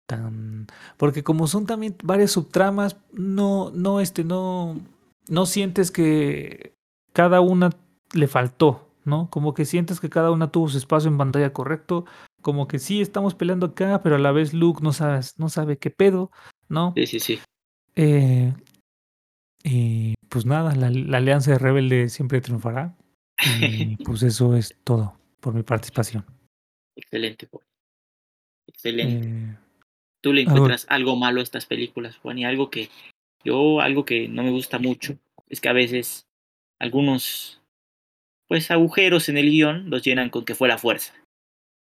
[0.07, 4.79] tan porque como son también varias subtramas, no no este no
[5.29, 6.73] no sientes que
[7.13, 7.71] cada una
[8.13, 9.29] le faltó, ¿no?
[9.29, 12.05] Como que sientes que cada una tuvo su espacio en pantalla correcto,
[12.41, 15.77] como que sí estamos peleando acá, pero a la vez Luke no sabes, no sabe
[15.77, 16.31] qué pedo,
[16.69, 16.93] ¿no?
[16.95, 17.39] Sí, sí, sí.
[17.95, 18.53] Eh,
[19.63, 22.97] y pues nada, la, la alianza de rebelde siempre triunfará.
[23.61, 26.25] Y pues eso es todo por mi participación.
[26.95, 27.63] Excelente, Juan.
[28.67, 29.27] Excelente.
[29.27, 29.57] Eh,
[30.21, 32.39] ¿Tú le encuentras algo malo a estas películas, Juan?
[32.39, 32.89] Y algo que
[33.43, 35.19] yo, algo que no me gusta mucho,
[35.49, 36.25] es que a veces
[36.79, 37.61] algunos,
[38.47, 41.13] pues, agujeros en el guion los llenan con que fue la fuerza.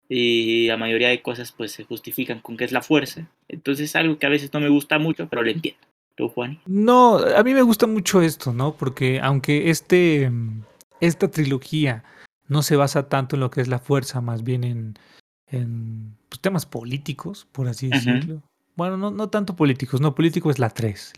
[0.10, 3.32] Y la mayoría de cosas, pues, se justifican con que es la fuerza.
[3.48, 5.88] Entonces, es algo que a veces no me gusta mucho, pero lo entiendo.
[6.16, 6.60] ¿Tú, Juan?
[6.66, 8.76] No, a mí me gusta mucho esto, ¿no?
[8.76, 10.64] Porque aunque este, mm,
[11.02, 12.04] esta trilogía
[12.48, 14.94] no se basa tanto en lo que es la fuerza, más bien en,
[15.48, 18.42] en pues, temas políticos, por así decirlo.
[18.76, 21.14] Bueno, no, no tanto políticos, no, político es la 3,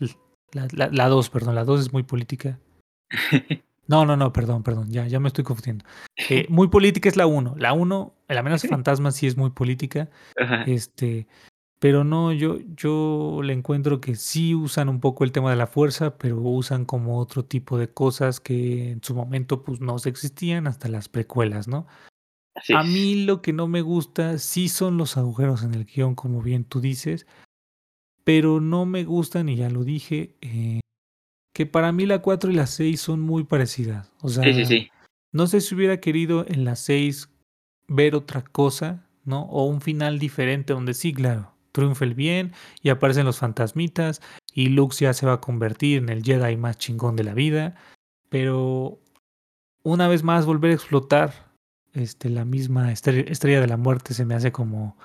[0.52, 2.58] la, la, la 2, perdón, la 2 es muy política.
[3.90, 5.84] No, no, no, perdón, perdón, ya, ya me estoy confundiendo.
[6.30, 10.10] Eh, muy política es la 1, la 1, la amenaza fantasma sí es muy política,
[10.36, 10.64] Ajá.
[10.64, 11.26] este,
[11.78, 15.66] pero no, yo, yo le encuentro que sí usan un poco el tema de la
[15.66, 20.08] fuerza, pero usan como otro tipo de cosas que en su momento pues no se
[20.08, 21.86] existían hasta las precuelas, ¿no?
[22.74, 26.42] a mí lo que no me gusta sí son los agujeros en el guion, como
[26.42, 27.24] bien tú dices,
[28.24, 30.80] pero no me gustan, y ya lo dije, eh,
[31.54, 34.12] que para mí la 4 y la 6 son muy parecidas.
[34.22, 34.44] O sea,
[35.32, 37.30] no sé si hubiera querido en la 6
[37.86, 39.42] ver otra cosa, ¿no?
[39.42, 44.20] O un final diferente donde sí, claro, triunfa el bien y aparecen los fantasmitas
[44.52, 47.76] y Luke ya se va a convertir en el Jedi más chingón de la vida,
[48.28, 48.98] pero
[49.84, 51.52] una vez más volver a explotar
[51.92, 54.96] este, la misma estrella de la muerte se me hace como...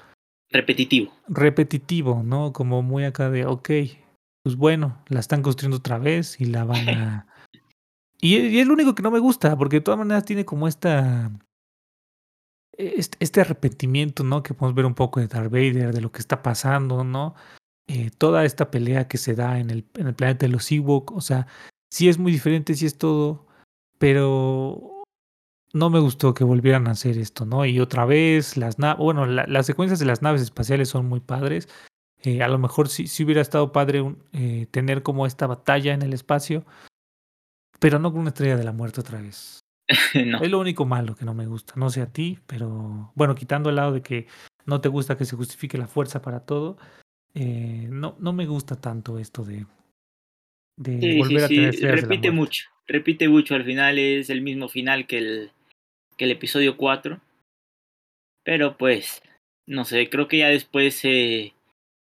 [0.51, 1.13] Repetitivo.
[1.27, 2.53] Repetitivo, ¿no?
[2.53, 3.69] Como muy acá de, ok,
[4.43, 7.27] pues bueno, la están construyendo otra vez y la van a...
[8.21, 10.67] y, y es lo único que no me gusta, porque de todas maneras tiene como
[10.67, 11.31] esta
[12.77, 14.43] este, este, arrepentimiento, ¿no?
[14.43, 17.35] Que podemos ver un poco de Darth Vader, de lo que está pasando, ¿no?
[17.87, 21.11] Eh, toda esta pelea que se da en el, en el planeta de los Ewok,
[21.11, 21.47] o sea,
[21.91, 23.45] sí es muy diferente, sí es todo,
[23.99, 25.03] pero
[25.73, 27.65] no me gustó que volvieran a hacer esto, ¿no?
[27.65, 31.67] Y otra vez, las naves, bueno, las secuencias de las naves espaciales son muy padres.
[32.21, 36.03] Eh, a lo mejor sí, sí, hubiera estado padre eh, tener como esta batalla en
[36.03, 36.63] el espacio,
[37.79, 39.62] pero no con una estrella de la muerte otra vez.
[40.41, 41.73] Es lo único malo que no me gusta.
[41.75, 44.27] No sé a ti, pero bueno, quitando el lado de que
[44.65, 46.77] no te gusta que se justifique la fuerza para todo,
[47.33, 49.65] eh, no, no me gusta tanto esto de,
[50.77, 53.55] de volver a tener Repite mucho, repite mucho.
[53.55, 55.51] Al final es el mismo final que el,
[56.17, 57.19] que el episodio 4.
[58.43, 59.21] Pero pues,
[59.65, 61.53] no sé, creo que ya después, eh,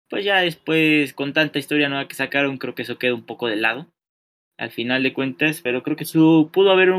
[0.10, 3.48] pues ya después, con tanta historia nueva que sacaron, creo que eso queda un poco
[3.48, 3.88] de lado.
[4.58, 6.92] Al final de cuentas, pero creo que su, pudo haber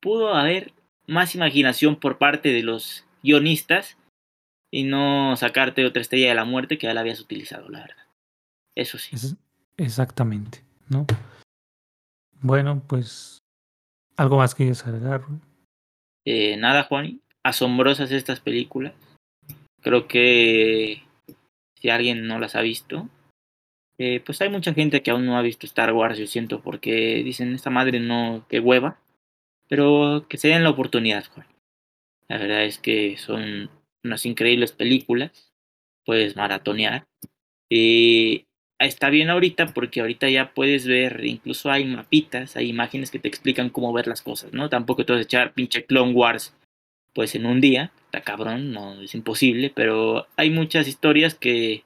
[0.00, 0.72] pudo haber
[1.06, 3.96] más imaginación por parte de los guionistas
[4.70, 8.06] y no sacarte otra estrella de la muerte que ya la habías utilizado, la verdad.
[8.74, 9.16] Eso sí.
[9.76, 11.06] exactamente, ¿no?
[12.40, 13.38] Bueno, pues
[14.16, 15.22] algo más que agregar.
[16.24, 17.20] Eh, nada, Juan.
[17.44, 18.92] Asombrosas estas películas.
[19.80, 21.02] Creo que
[21.80, 23.08] si alguien no las ha visto,
[23.98, 27.22] eh, pues hay mucha gente que aún no ha visto Star Wars, yo siento, porque
[27.24, 28.98] dicen, esta madre no, qué hueva.
[29.68, 31.46] Pero que se den la oportunidad, Juan.
[32.28, 33.70] La verdad es que son
[34.04, 35.52] unas increíbles películas.
[36.04, 37.06] Puedes maratonear.
[37.68, 38.46] Y
[38.78, 43.28] está bien ahorita porque ahorita ya puedes ver, incluso hay mapitas, hay imágenes que te
[43.28, 44.68] explican cómo ver las cosas, ¿no?
[44.68, 46.54] Tampoco te vas a echar pinche Clone Wars
[47.12, 51.82] pues en un día, está cabrón, no es imposible, pero hay muchas historias que,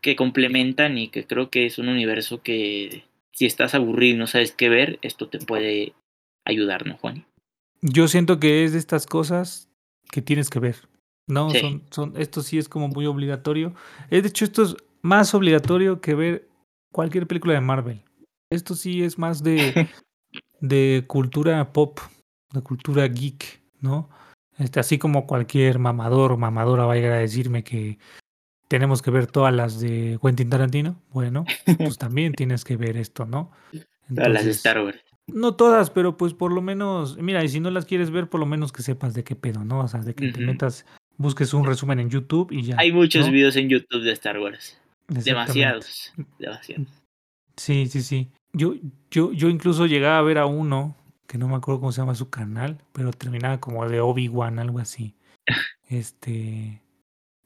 [0.00, 4.26] que complementan y que creo que es un universo que si estás aburrido y no
[4.26, 5.92] sabes qué ver, esto te puede
[6.46, 7.26] ayudarnos, Juan.
[7.82, 9.68] Yo siento que es de estas cosas
[10.10, 10.76] que tienes que ver.
[11.28, 13.74] No, son, son, esto sí es como muy obligatorio.
[14.08, 16.48] De hecho, esto es más obligatorio que ver
[16.92, 18.02] cualquier película de Marvel.
[18.50, 19.88] Esto sí es más de,
[20.60, 21.98] de cultura pop,
[22.52, 24.08] de cultura geek, ¿no?
[24.58, 27.98] Este, así como cualquier mamador o mamadora vaya a decirme que
[28.68, 31.44] tenemos que ver todas las de Quentin Tarantino, bueno,
[31.76, 33.50] pues también tienes que ver esto, ¿no?
[34.14, 35.04] todas las de Star Wars.
[35.26, 38.38] No todas, pero pues por lo menos, mira, y si no las quieres ver, por
[38.38, 39.80] lo menos que sepas de qué pedo, ¿no?
[39.80, 40.86] O sea, de que te metas,
[41.16, 42.76] busques un resumen en YouTube y ya.
[42.78, 44.80] Hay muchos videos en YouTube de Star Wars.
[45.08, 46.88] Demasiados, demasiados.
[47.56, 48.30] Sí, sí, sí.
[48.52, 48.74] Yo,
[49.10, 52.14] yo, yo incluso llegaba a ver a uno, que no me acuerdo cómo se llama
[52.14, 55.14] su canal, pero terminaba como de Obi-Wan, algo así.
[55.88, 56.82] este,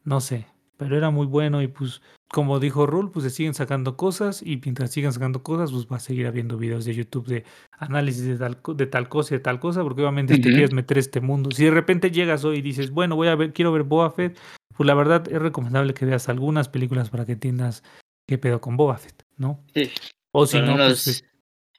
[0.05, 0.47] no sé,
[0.81, 2.01] pero era muy bueno y pues
[2.33, 5.97] como dijo Rule, pues se siguen sacando cosas y mientras sigan sacando cosas, pues va
[5.97, 9.43] a seguir habiendo videos de YouTube de análisis de tal, de tal cosa y de
[9.43, 11.51] tal cosa, porque obviamente te quieres meter este mundo.
[11.51, 14.38] Si de repente llegas hoy y dices, bueno, voy a ver, quiero ver Boba Fett,
[14.75, 17.83] pues la verdad es recomendable que veas algunas películas para que entiendas
[18.27, 19.62] qué pedo con Boba Fett, ¿no?
[19.75, 19.90] Sí.
[20.33, 21.23] O si no, pues,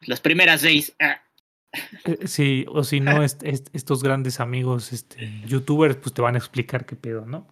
[0.02, 0.94] las primeras seis.
[1.00, 1.24] Ah.
[2.06, 3.24] Eh, sí, o si no,
[3.74, 7.48] estos grandes amigos, este, youtubers, pues te van a explicar qué pedo, ¿no?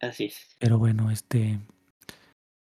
[0.00, 0.56] Así es.
[0.58, 1.58] Pero bueno, este,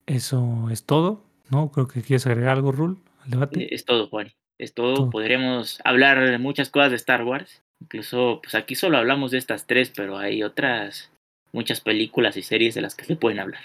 [0.07, 1.71] eso es todo, ¿no?
[1.71, 3.63] Creo que quieres agregar algo, Rul, al debate.
[3.63, 4.33] Eh, es todo, Juan.
[4.59, 5.11] Es todo.
[5.11, 7.63] Podremos hablar de muchas cosas de Star Wars.
[7.81, 11.11] Incluso, pues aquí solo hablamos de estas tres, pero hay otras
[11.53, 13.63] muchas películas y series de las que se pueden hablar.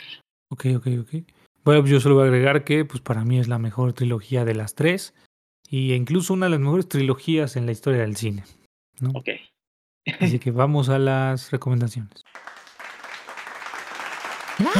[0.49, 1.09] Ok, ok, ok.
[1.63, 4.45] Bueno, pues yo solo voy a agregar que pues para mí es la mejor trilogía
[4.45, 5.13] de las tres
[5.67, 8.43] y incluso una de las mejores trilogías en la historia del cine.
[8.99, 9.09] ¿no?
[9.15, 9.29] Ok.
[10.19, 12.23] Así que vamos a las recomendaciones.
[14.59, 14.75] Las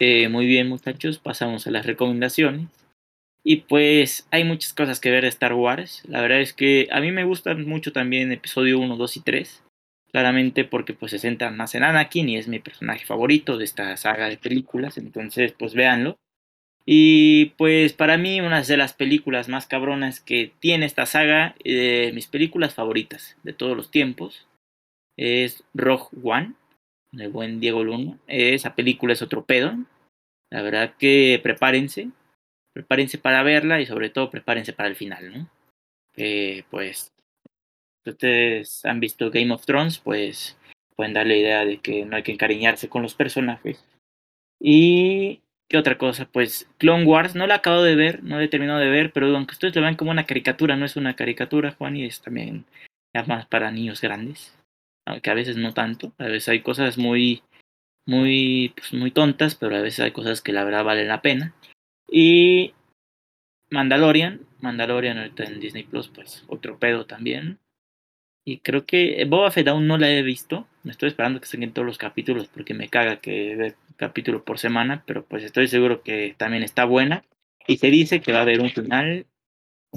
[0.00, 2.68] Eh, muy bien, muchachos, pasamos a las recomendaciones.
[3.42, 6.02] Y pues hay muchas cosas que ver de Star Wars.
[6.06, 9.62] La verdad es que a mí me gustan mucho también episodio 1, 2 y 3.
[10.10, 13.96] Claramente porque pues se centran más en Anakin y es mi personaje favorito de esta
[13.96, 14.96] saga de películas.
[14.96, 16.16] Entonces pues véanlo.
[16.86, 22.12] Y pues para mí una de las películas más cabronas que tiene esta saga, eh,
[22.14, 24.46] mis películas favoritas de todos los tiempos,
[25.16, 26.54] es Rogue One,
[27.12, 28.18] del buen Diego Luna.
[28.26, 29.74] Esa película es otro pedo.
[30.50, 32.10] La verdad que prepárense,
[32.72, 35.50] prepárense para verla y sobre todo prepárense para el final, ¿no?
[36.70, 37.12] Pues,
[38.04, 40.56] si ustedes han visto Game of Thrones, pues
[40.94, 43.84] pueden darle idea de que no hay que encariñarse con los personajes.
[44.60, 46.26] Y ¿Qué otra cosa?
[46.30, 49.52] Pues Clone Wars, no la acabo de ver, no he terminado de ver, pero aunque
[49.52, 52.66] ustedes lo vean como una caricatura, no es una caricatura, Juan, y es también
[53.14, 54.54] ya más para niños grandes.
[55.06, 57.42] Aunque a veces no tanto, a veces hay cosas muy,
[58.06, 61.54] muy, pues muy tontas, pero a veces hay cosas que la verdad valen la pena.
[62.08, 62.72] Y
[63.70, 67.58] Mandalorian, Mandalorian ahorita en Disney Plus, pues otro pedo también.
[68.46, 70.66] Y creo que Boba Fett aún no la he visto.
[70.82, 74.58] Me estoy esperando que en todos los capítulos porque me caga que ver capítulo por
[74.58, 77.24] semana, pero pues estoy seguro que también está buena.
[77.66, 79.26] Y se dice que va a haber un final,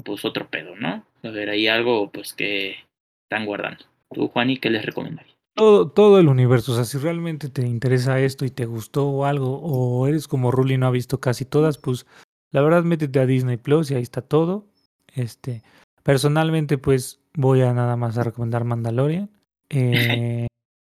[0.04, 1.04] pues otro pedo, ¿no?
[1.24, 2.76] Va a haber ahí algo pues que
[3.24, 3.84] están guardando.
[4.12, 5.34] Tú, Juani, ¿qué les recomendaría?
[5.54, 9.58] Todo, todo el universo, o sea, si realmente te interesa esto y te gustó algo,
[9.60, 12.06] o eres como Ruli y no ha visto casi todas, pues
[12.52, 14.66] la verdad métete a Disney Plus y ahí está todo.
[15.14, 15.62] Este,
[16.02, 19.30] personalmente, pues voy a nada más a recomendar Mandalorian.
[19.68, 20.46] Eh,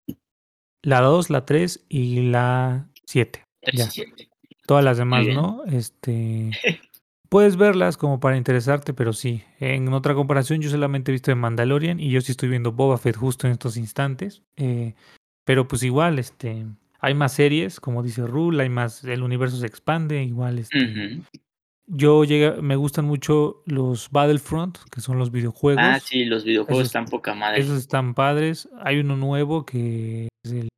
[0.83, 3.45] la 2, la 3 y la 7.
[3.73, 3.89] Ya.
[4.67, 5.63] Todas las demás, ¿no?
[5.67, 6.51] Este.
[7.29, 9.43] Puedes verlas como para interesarte, pero sí.
[9.61, 12.97] En otra comparación, yo solamente he visto de Mandalorian y yo sí estoy viendo Boba
[12.97, 14.43] Fett justo en estos instantes.
[14.57, 14.95] Eh,
[15.45, 16.67] pero pues igual, este.
[17.01, 19.05] Hay más series, como dice Rule, hay más.
[19.05, 21.23] El universo se expande, igual, este.
[21.87, 25.83] Yo llega, me gustan mucho los Battlefront, que son los videojuegos.
[25.83, 27.61] Ah, sí, los videojuegos están poca madre.
[27.61, 28.69] Esos están padres.
[28.81, 30.69] Hay uno nuevo que es el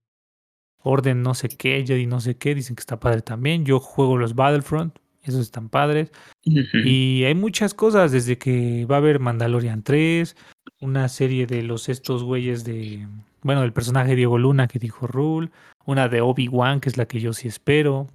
[0.83, 3.65] Orden no sé qué, Jedi no sé qué, dicen que está padre también.
[3.65, 6.11] Yo juego los Battlefront, esos están padres.
[6.43, 10.37] Y hay muchas cosas, desde que va a haber Mandalorian 3,
[10.81, 13.07] una serie de los estos güeyes de,
[13.43, 15.51] bueno, del personaje Diego Luna que dijo Rule,
[15.85, 18.07] una de Obi-Wan, que es la que yo sí espero.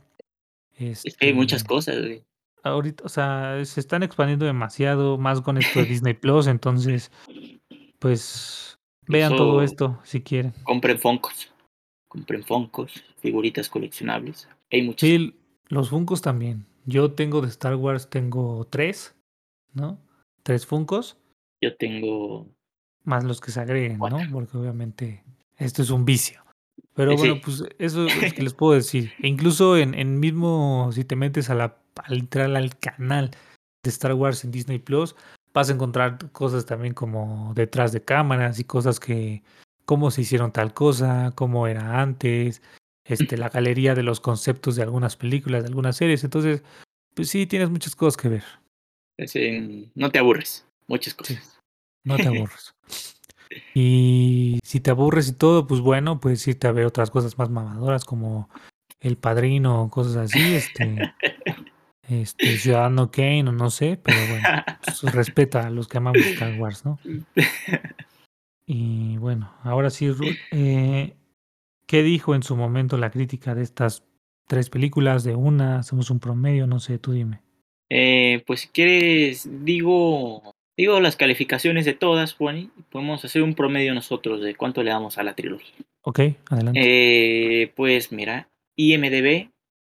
[0.77, 2.23] es que hay muchas este, cosas, güey.
[2.63, 7.11] Ahorita, o sea, se están expandiendo demasiado, más con esto de Disney Plus, entonces,
[7.99, 10.53] pues, vean todo esto si quieren.
[10.63, 11.51] Compren Foncos
[12.15, 14.47] compren Funkos, figuritas coleccionables.
[14.71, 15.01] Hay muchos.
[15.01, 15.35] Sí,
[15.67, 16.65] los Funkos también.
[16.85, 19.15] Yo tengo de Star Wars, tengo tres,
[19.73, 19.99] ¿no?
[20.43, 21.17] Tres Funkos.
[21.61, 22.47] Yo tengo.
[23.03, 24.19] Más los que se agreguen, ¿no?
[24.31, 25.23] Porque obviamente
[25.57, 26.43] esto es un vicio.
[26.93, 29.11] Pero bueno, pues eso es que les puedo decir.
[29.19, 33.31] E incluso en, en mismo, si te metes a la, al entrar al canal
[33.83, 35.15] de Star Wars en Disney Plus,
[35.53, 39.43] vas a encontrar cosas también como detrás de cámaras y cosas que
[39.85, 42.61] cómo se hicieron tal cosa, cómo era antes,
[43.05, 46.23] este, la galería de los conceptos de algunas películas, de algunas series.
[46.23, 46.63] Entonces,
[47.13, 48.43] pues sí, tienes muchas cosas que ver.
[49.95, 51.59] no te aburres, muchas cosas.
[52.03, 52.75] no te aburres.
[53.73, 57.49] y si te aburres y todo, pues bueno, puedes irte a ver otras cosas más
[57.49, 58.49] mamadoras como
[58.99, 61.13] El Padrino o cosas así, este,
[62.09, 64.47] este Ciudadano Kane o no sé, pero bueno,
[64.83, 66.99] pues respeta a los que amamos Star Wars, ¿no?
[68.67, 70.11] Y bueno, ahora sí,
[70.51, 71.15] eh,
[71.87, 74.03] ¿qué dijo en su momento la crítica de estas
[74.47, 75.23] tres películas?
[75.23, 77.41] De una, hacemos un promedio, no sé, tú dime.
[77.89, 83.55] Eh, pues si quieres, digo, digo las calificaciones de todas, Juan, y podemos hacer un
[83.55, 85.75] promedio nosotros de cuánto le damos a la trilogía.
[86.01, 86.19] Ok,
[86.49, 86.79] adelante.
[86.81, 89.49] Eh, pues mira, IMDB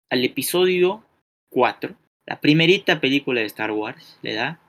[0.10, 1.04] al episodio
[1.50, 4.60] 4, la primerita película de Star Wars, le da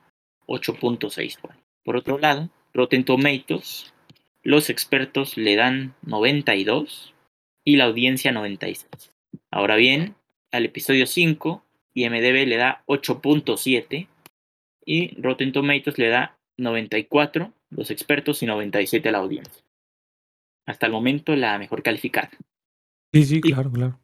[0.47, 1.39] 8.6,
[1.85, 3.92] Por otro lado, Rotten Tomatoes,
[4.43, 7.15] los expertos le dan 92
[7.65, 9.11] y la audiencia 96.
[9.51, 10.15] Ahora bien,
[10.51, 11.65] al episodio 5,
[11.95, 14.09] IMDB le da 8.7
[14.85, 19.63] y Rotten Tomatoes le da 94 los expertos y 97 a la audiencia.
[20.67, 22.31] Hasta el momento la mejor calificada.
[23.13, 23.99] Sí, sí, claro, claro.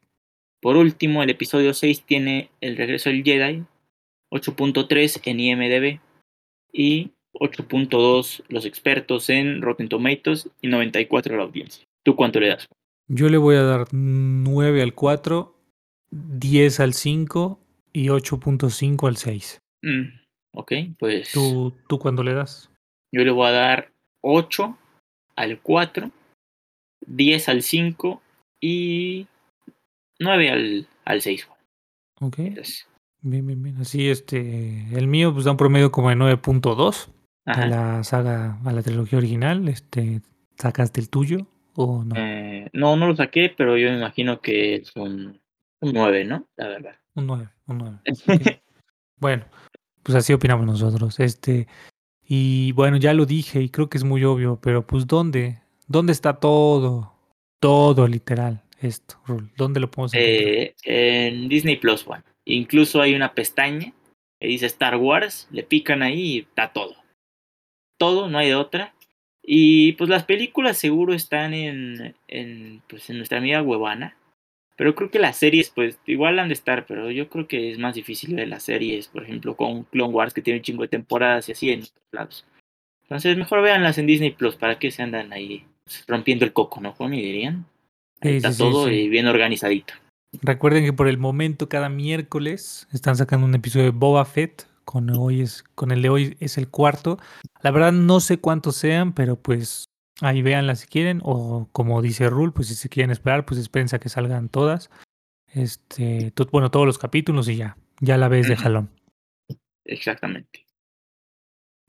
[0.61, 3.65] Por último, el episodio 6 tiene El regreso del Jedi,
[4.31, 6.01] 8.3 en IMDB
[6.73, 11.85] y 8.2 los expertos en Rotten Tomatoes y 94 la audiencia.
[12.05, 12.69] ¿Tú cuánto le das?
[13.09, 15.55] Yo le voy a dar 9 al 4,
[16.11, 17.61] 10 al 5
[17.93, 19.59] y 8.5 al 6.
[19.83, 20.09] Mm,
[20.55, 21.33] ok, pues...
[21.33, 22.71] ¿Tú, ¿Tú cuándo le das?
[23.13, 24.77] Yo le voy a dar 8
[25.37, 26.11] al 4,
[27.07, 28.23] 10 al 5
[28.61, 29.27] y
[30.19, 31.49] 9 al, al 6.
[32.21, 32.39] Ok.
[33.21, 33.77] Bien, bien, bien.
[33.79, 37.09] Así, este, el mío pues da un promedio como de 9.2
[37.49, 40.21] a la saga, a la trilogía original, este,
[40.57, 42.15] ¿sacaste el tuyo o no?
[42.17, 45.41] Eh, no, no lo saqué, pero yo me imagino que es un,
[45.81, 46.47] un 9, ¿no?
[46.57, 46.97] La verdad.
[47.15, 47.99] Un 9, Un 9.
[49.17, 49.45] bueno,
[50.03, 51.19] pues así opinamos nosotros.
[51.21, 51.67] Este,
[52.27, 55.61] y bueno, ya lo dije y creo que es muy obvio, pero pues ¿dónde?
[55.87, 57.15] ¿Dónde está todo?
[57.61, 59.17] Todo literal, esto.
[59.57, 60.45] ¿Dónde lo podemos encontrar?
[60.45, 62.23] Eh, en Disney Plus One.
[62.45, 63.93] Incluso hay una pestaña
[64.39, 66.98] que dice Star Wars, le pican ahí y está todo.
[67.99, 68.95] Todo, no hay de otra.
[69.43, 74.17] Y pues las películas seguro están en, en, pues, en nuestra amiga Huevana.
[74.77, 77.79] Pero creo que las series, pues, igual han de estar, pero yo creo que es
[77.79, 80.89] más difícil ver las series, por ejemplo, con Clone Wars, que tiene un chingo de
[80.89, 82.47] temporadas y así en otros lados.
[83.03, 85.65] Entonces, mejor véanlas en Disney Plus, ¿para que se andan ahí
[86.07, 87.15] rompiendo el coco, no, Juan?
[87.15, 87.65] Y dirían.
[88.21, 88.95] Ahí Sí, está sí, todo sí.
[88.95, 89.95] y bien organizadito.
[90.43, 94.67] Recuerden que por el momento, cada miércoles, están sacando un episodio de Boba Fett.
[94.89, 97.19] Con, hoy es, con el de hoy es el cuarto.
[97.61, 99.91] La verdad no sé cuántos sean, pero pues
[100.23, 101.21] ahí véanla si quieren.
[101.25, 104.89] O como dice Rule, pues si se quieren esperar, pues espérense a que salgan todas.
[105.53, 107.77] Este, bueno, todos los capítulos y ya.
[108.01, 108.89] Ya la ves de jalón.
[109.85, 110.65] Exactamente.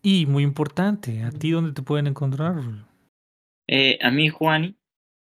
[0.01, 2.55] Y muy importante, ¿a ti dónde te pueden encontrar?
[2.55, 2.85] Rul?
[3.67, 4.75] Eh, a mí, Juani,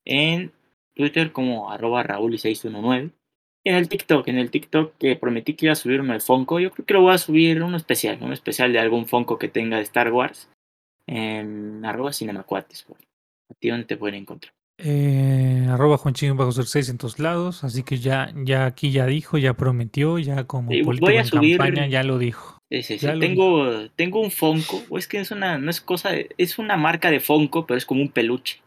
[0.07, 0.53] en
[0.95, 3.13] Twitter como arroba Raúl619.
[3.65, 6.71] En el TikTok, en el TikTok que prometí que iba a subirme el Funko, yo
[6.71, 9.77] creo que lo voy a subir uno especial, un especial de algún Funko que tenga
[9.77, 10.49] de Star Wars.
[11.07, 12.87] En arroba Cinemacuates.
[13.51, 14.53] ¿A ti dónde te pueden encontrar?
[14.79, 17.65] Eh, arroba Juanchín bajo 6 en todos lados.
[17.65, 21.27] Así que ya, ya aquí ya dijo, ya prometió, ya como Sí, voy a en
[21.27, 22.59] subir- campaña ya lo dijo.
[22.71, 23.07] Sí, sí, sí.
[23.07, 26.29] Ya lo Tengo, tengo un Funko, o es que es una, no es cosa, de-
[26.37, 28.61] es una marca de Funko, pero es como un peluche.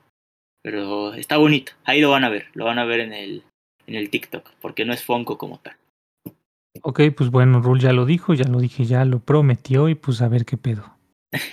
[0.64, 3.44] Pero está bonito, ahí lo van a ver, lo van a ver en el,
[3.88, 5.76] en el TikTok, porque no es Funko como tal.
[6.84, 10.22] Ok, pues bueno, Rul ya lo dijo, ya lo dije, ya lo prometió y pues
[10.22, 10.96] a ver qué pedo,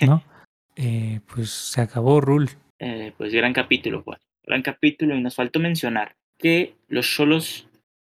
[0.05, 0.23] ¿no?
[0.81, 2.49] Eh, pues se acabó, Rul.
[2.79, 4.17] Eh, pues gran capítulo, Juan.
[4.45, 7.67] Gran capítulo y nos faltó mencionar que los Cholos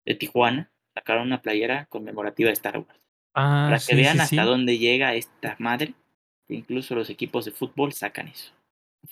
[0.04, 3.00] de Tijuana sacaron una playera conmemorativa de Star Wars.
[3.34, 4.48] Ah, Para sí, que vean sí, hasta sí.
[4.48, 5.94] dónde llega esta madre,
[6.48, 8.52] incluso los equipos de fútbol sacan eso.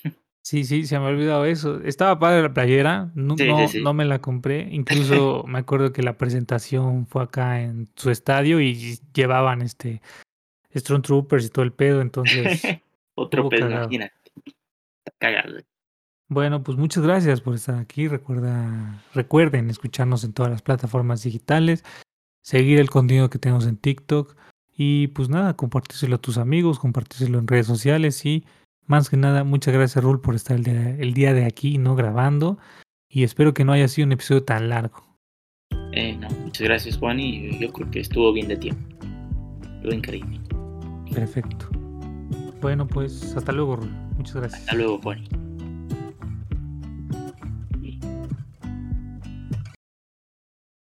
[0.44, 1.80] Sí, sí, se me ha olvidado eso.
[1.82, 3.82] Estaba padre la playera, no, Sí, sí, no, sí.
[3.82, 4.68] no me la compré.
[4.72, 10.02] Incluso me acuerdo que la presentación fue acá en su estadio y llevaban este
[10.76, 12.62] Stormtroopers y todo el pedo, entonces
[13.14, 13.84] Otro estuvo pedo, cagado.
[13.84, 14.14] imagínate.
[15.04, 15.60] Está cagado.
[16.28, 18.08] Bueno, pues muchas gracias por estar aquí.
[18.08, 21.84] Recuerda, recuerden escucharnos en todas las plataformas digitales,
[22.42, 24.34] seguir el contenido que tenemos en TikTok
[24.76, 28.44] y pues nada, compartírselo a tus amigos, compartírselo en redes sociales y
[28.86, 31.94] más que nada, muchas gracias Rul por estar el día, el día de aquí, no
[31.94, 32.58] grabando
[33.08, 35.02] y espero que no haya sido un episodio tan largo.
[35.92, 38.96] Eh, no, muchas gracias, Juan, y yo creo que estuvo bien de tiempo.
[39.76, 40.40] Estuvo increíble.
[41.14, 41.68] Perfecto.
[42.60, 43.90] Bueno, pues hasta luego Rul.
[44.16, 44.60] Muchas gracias.
[44.62, 45.43] Hasta luego, Juan.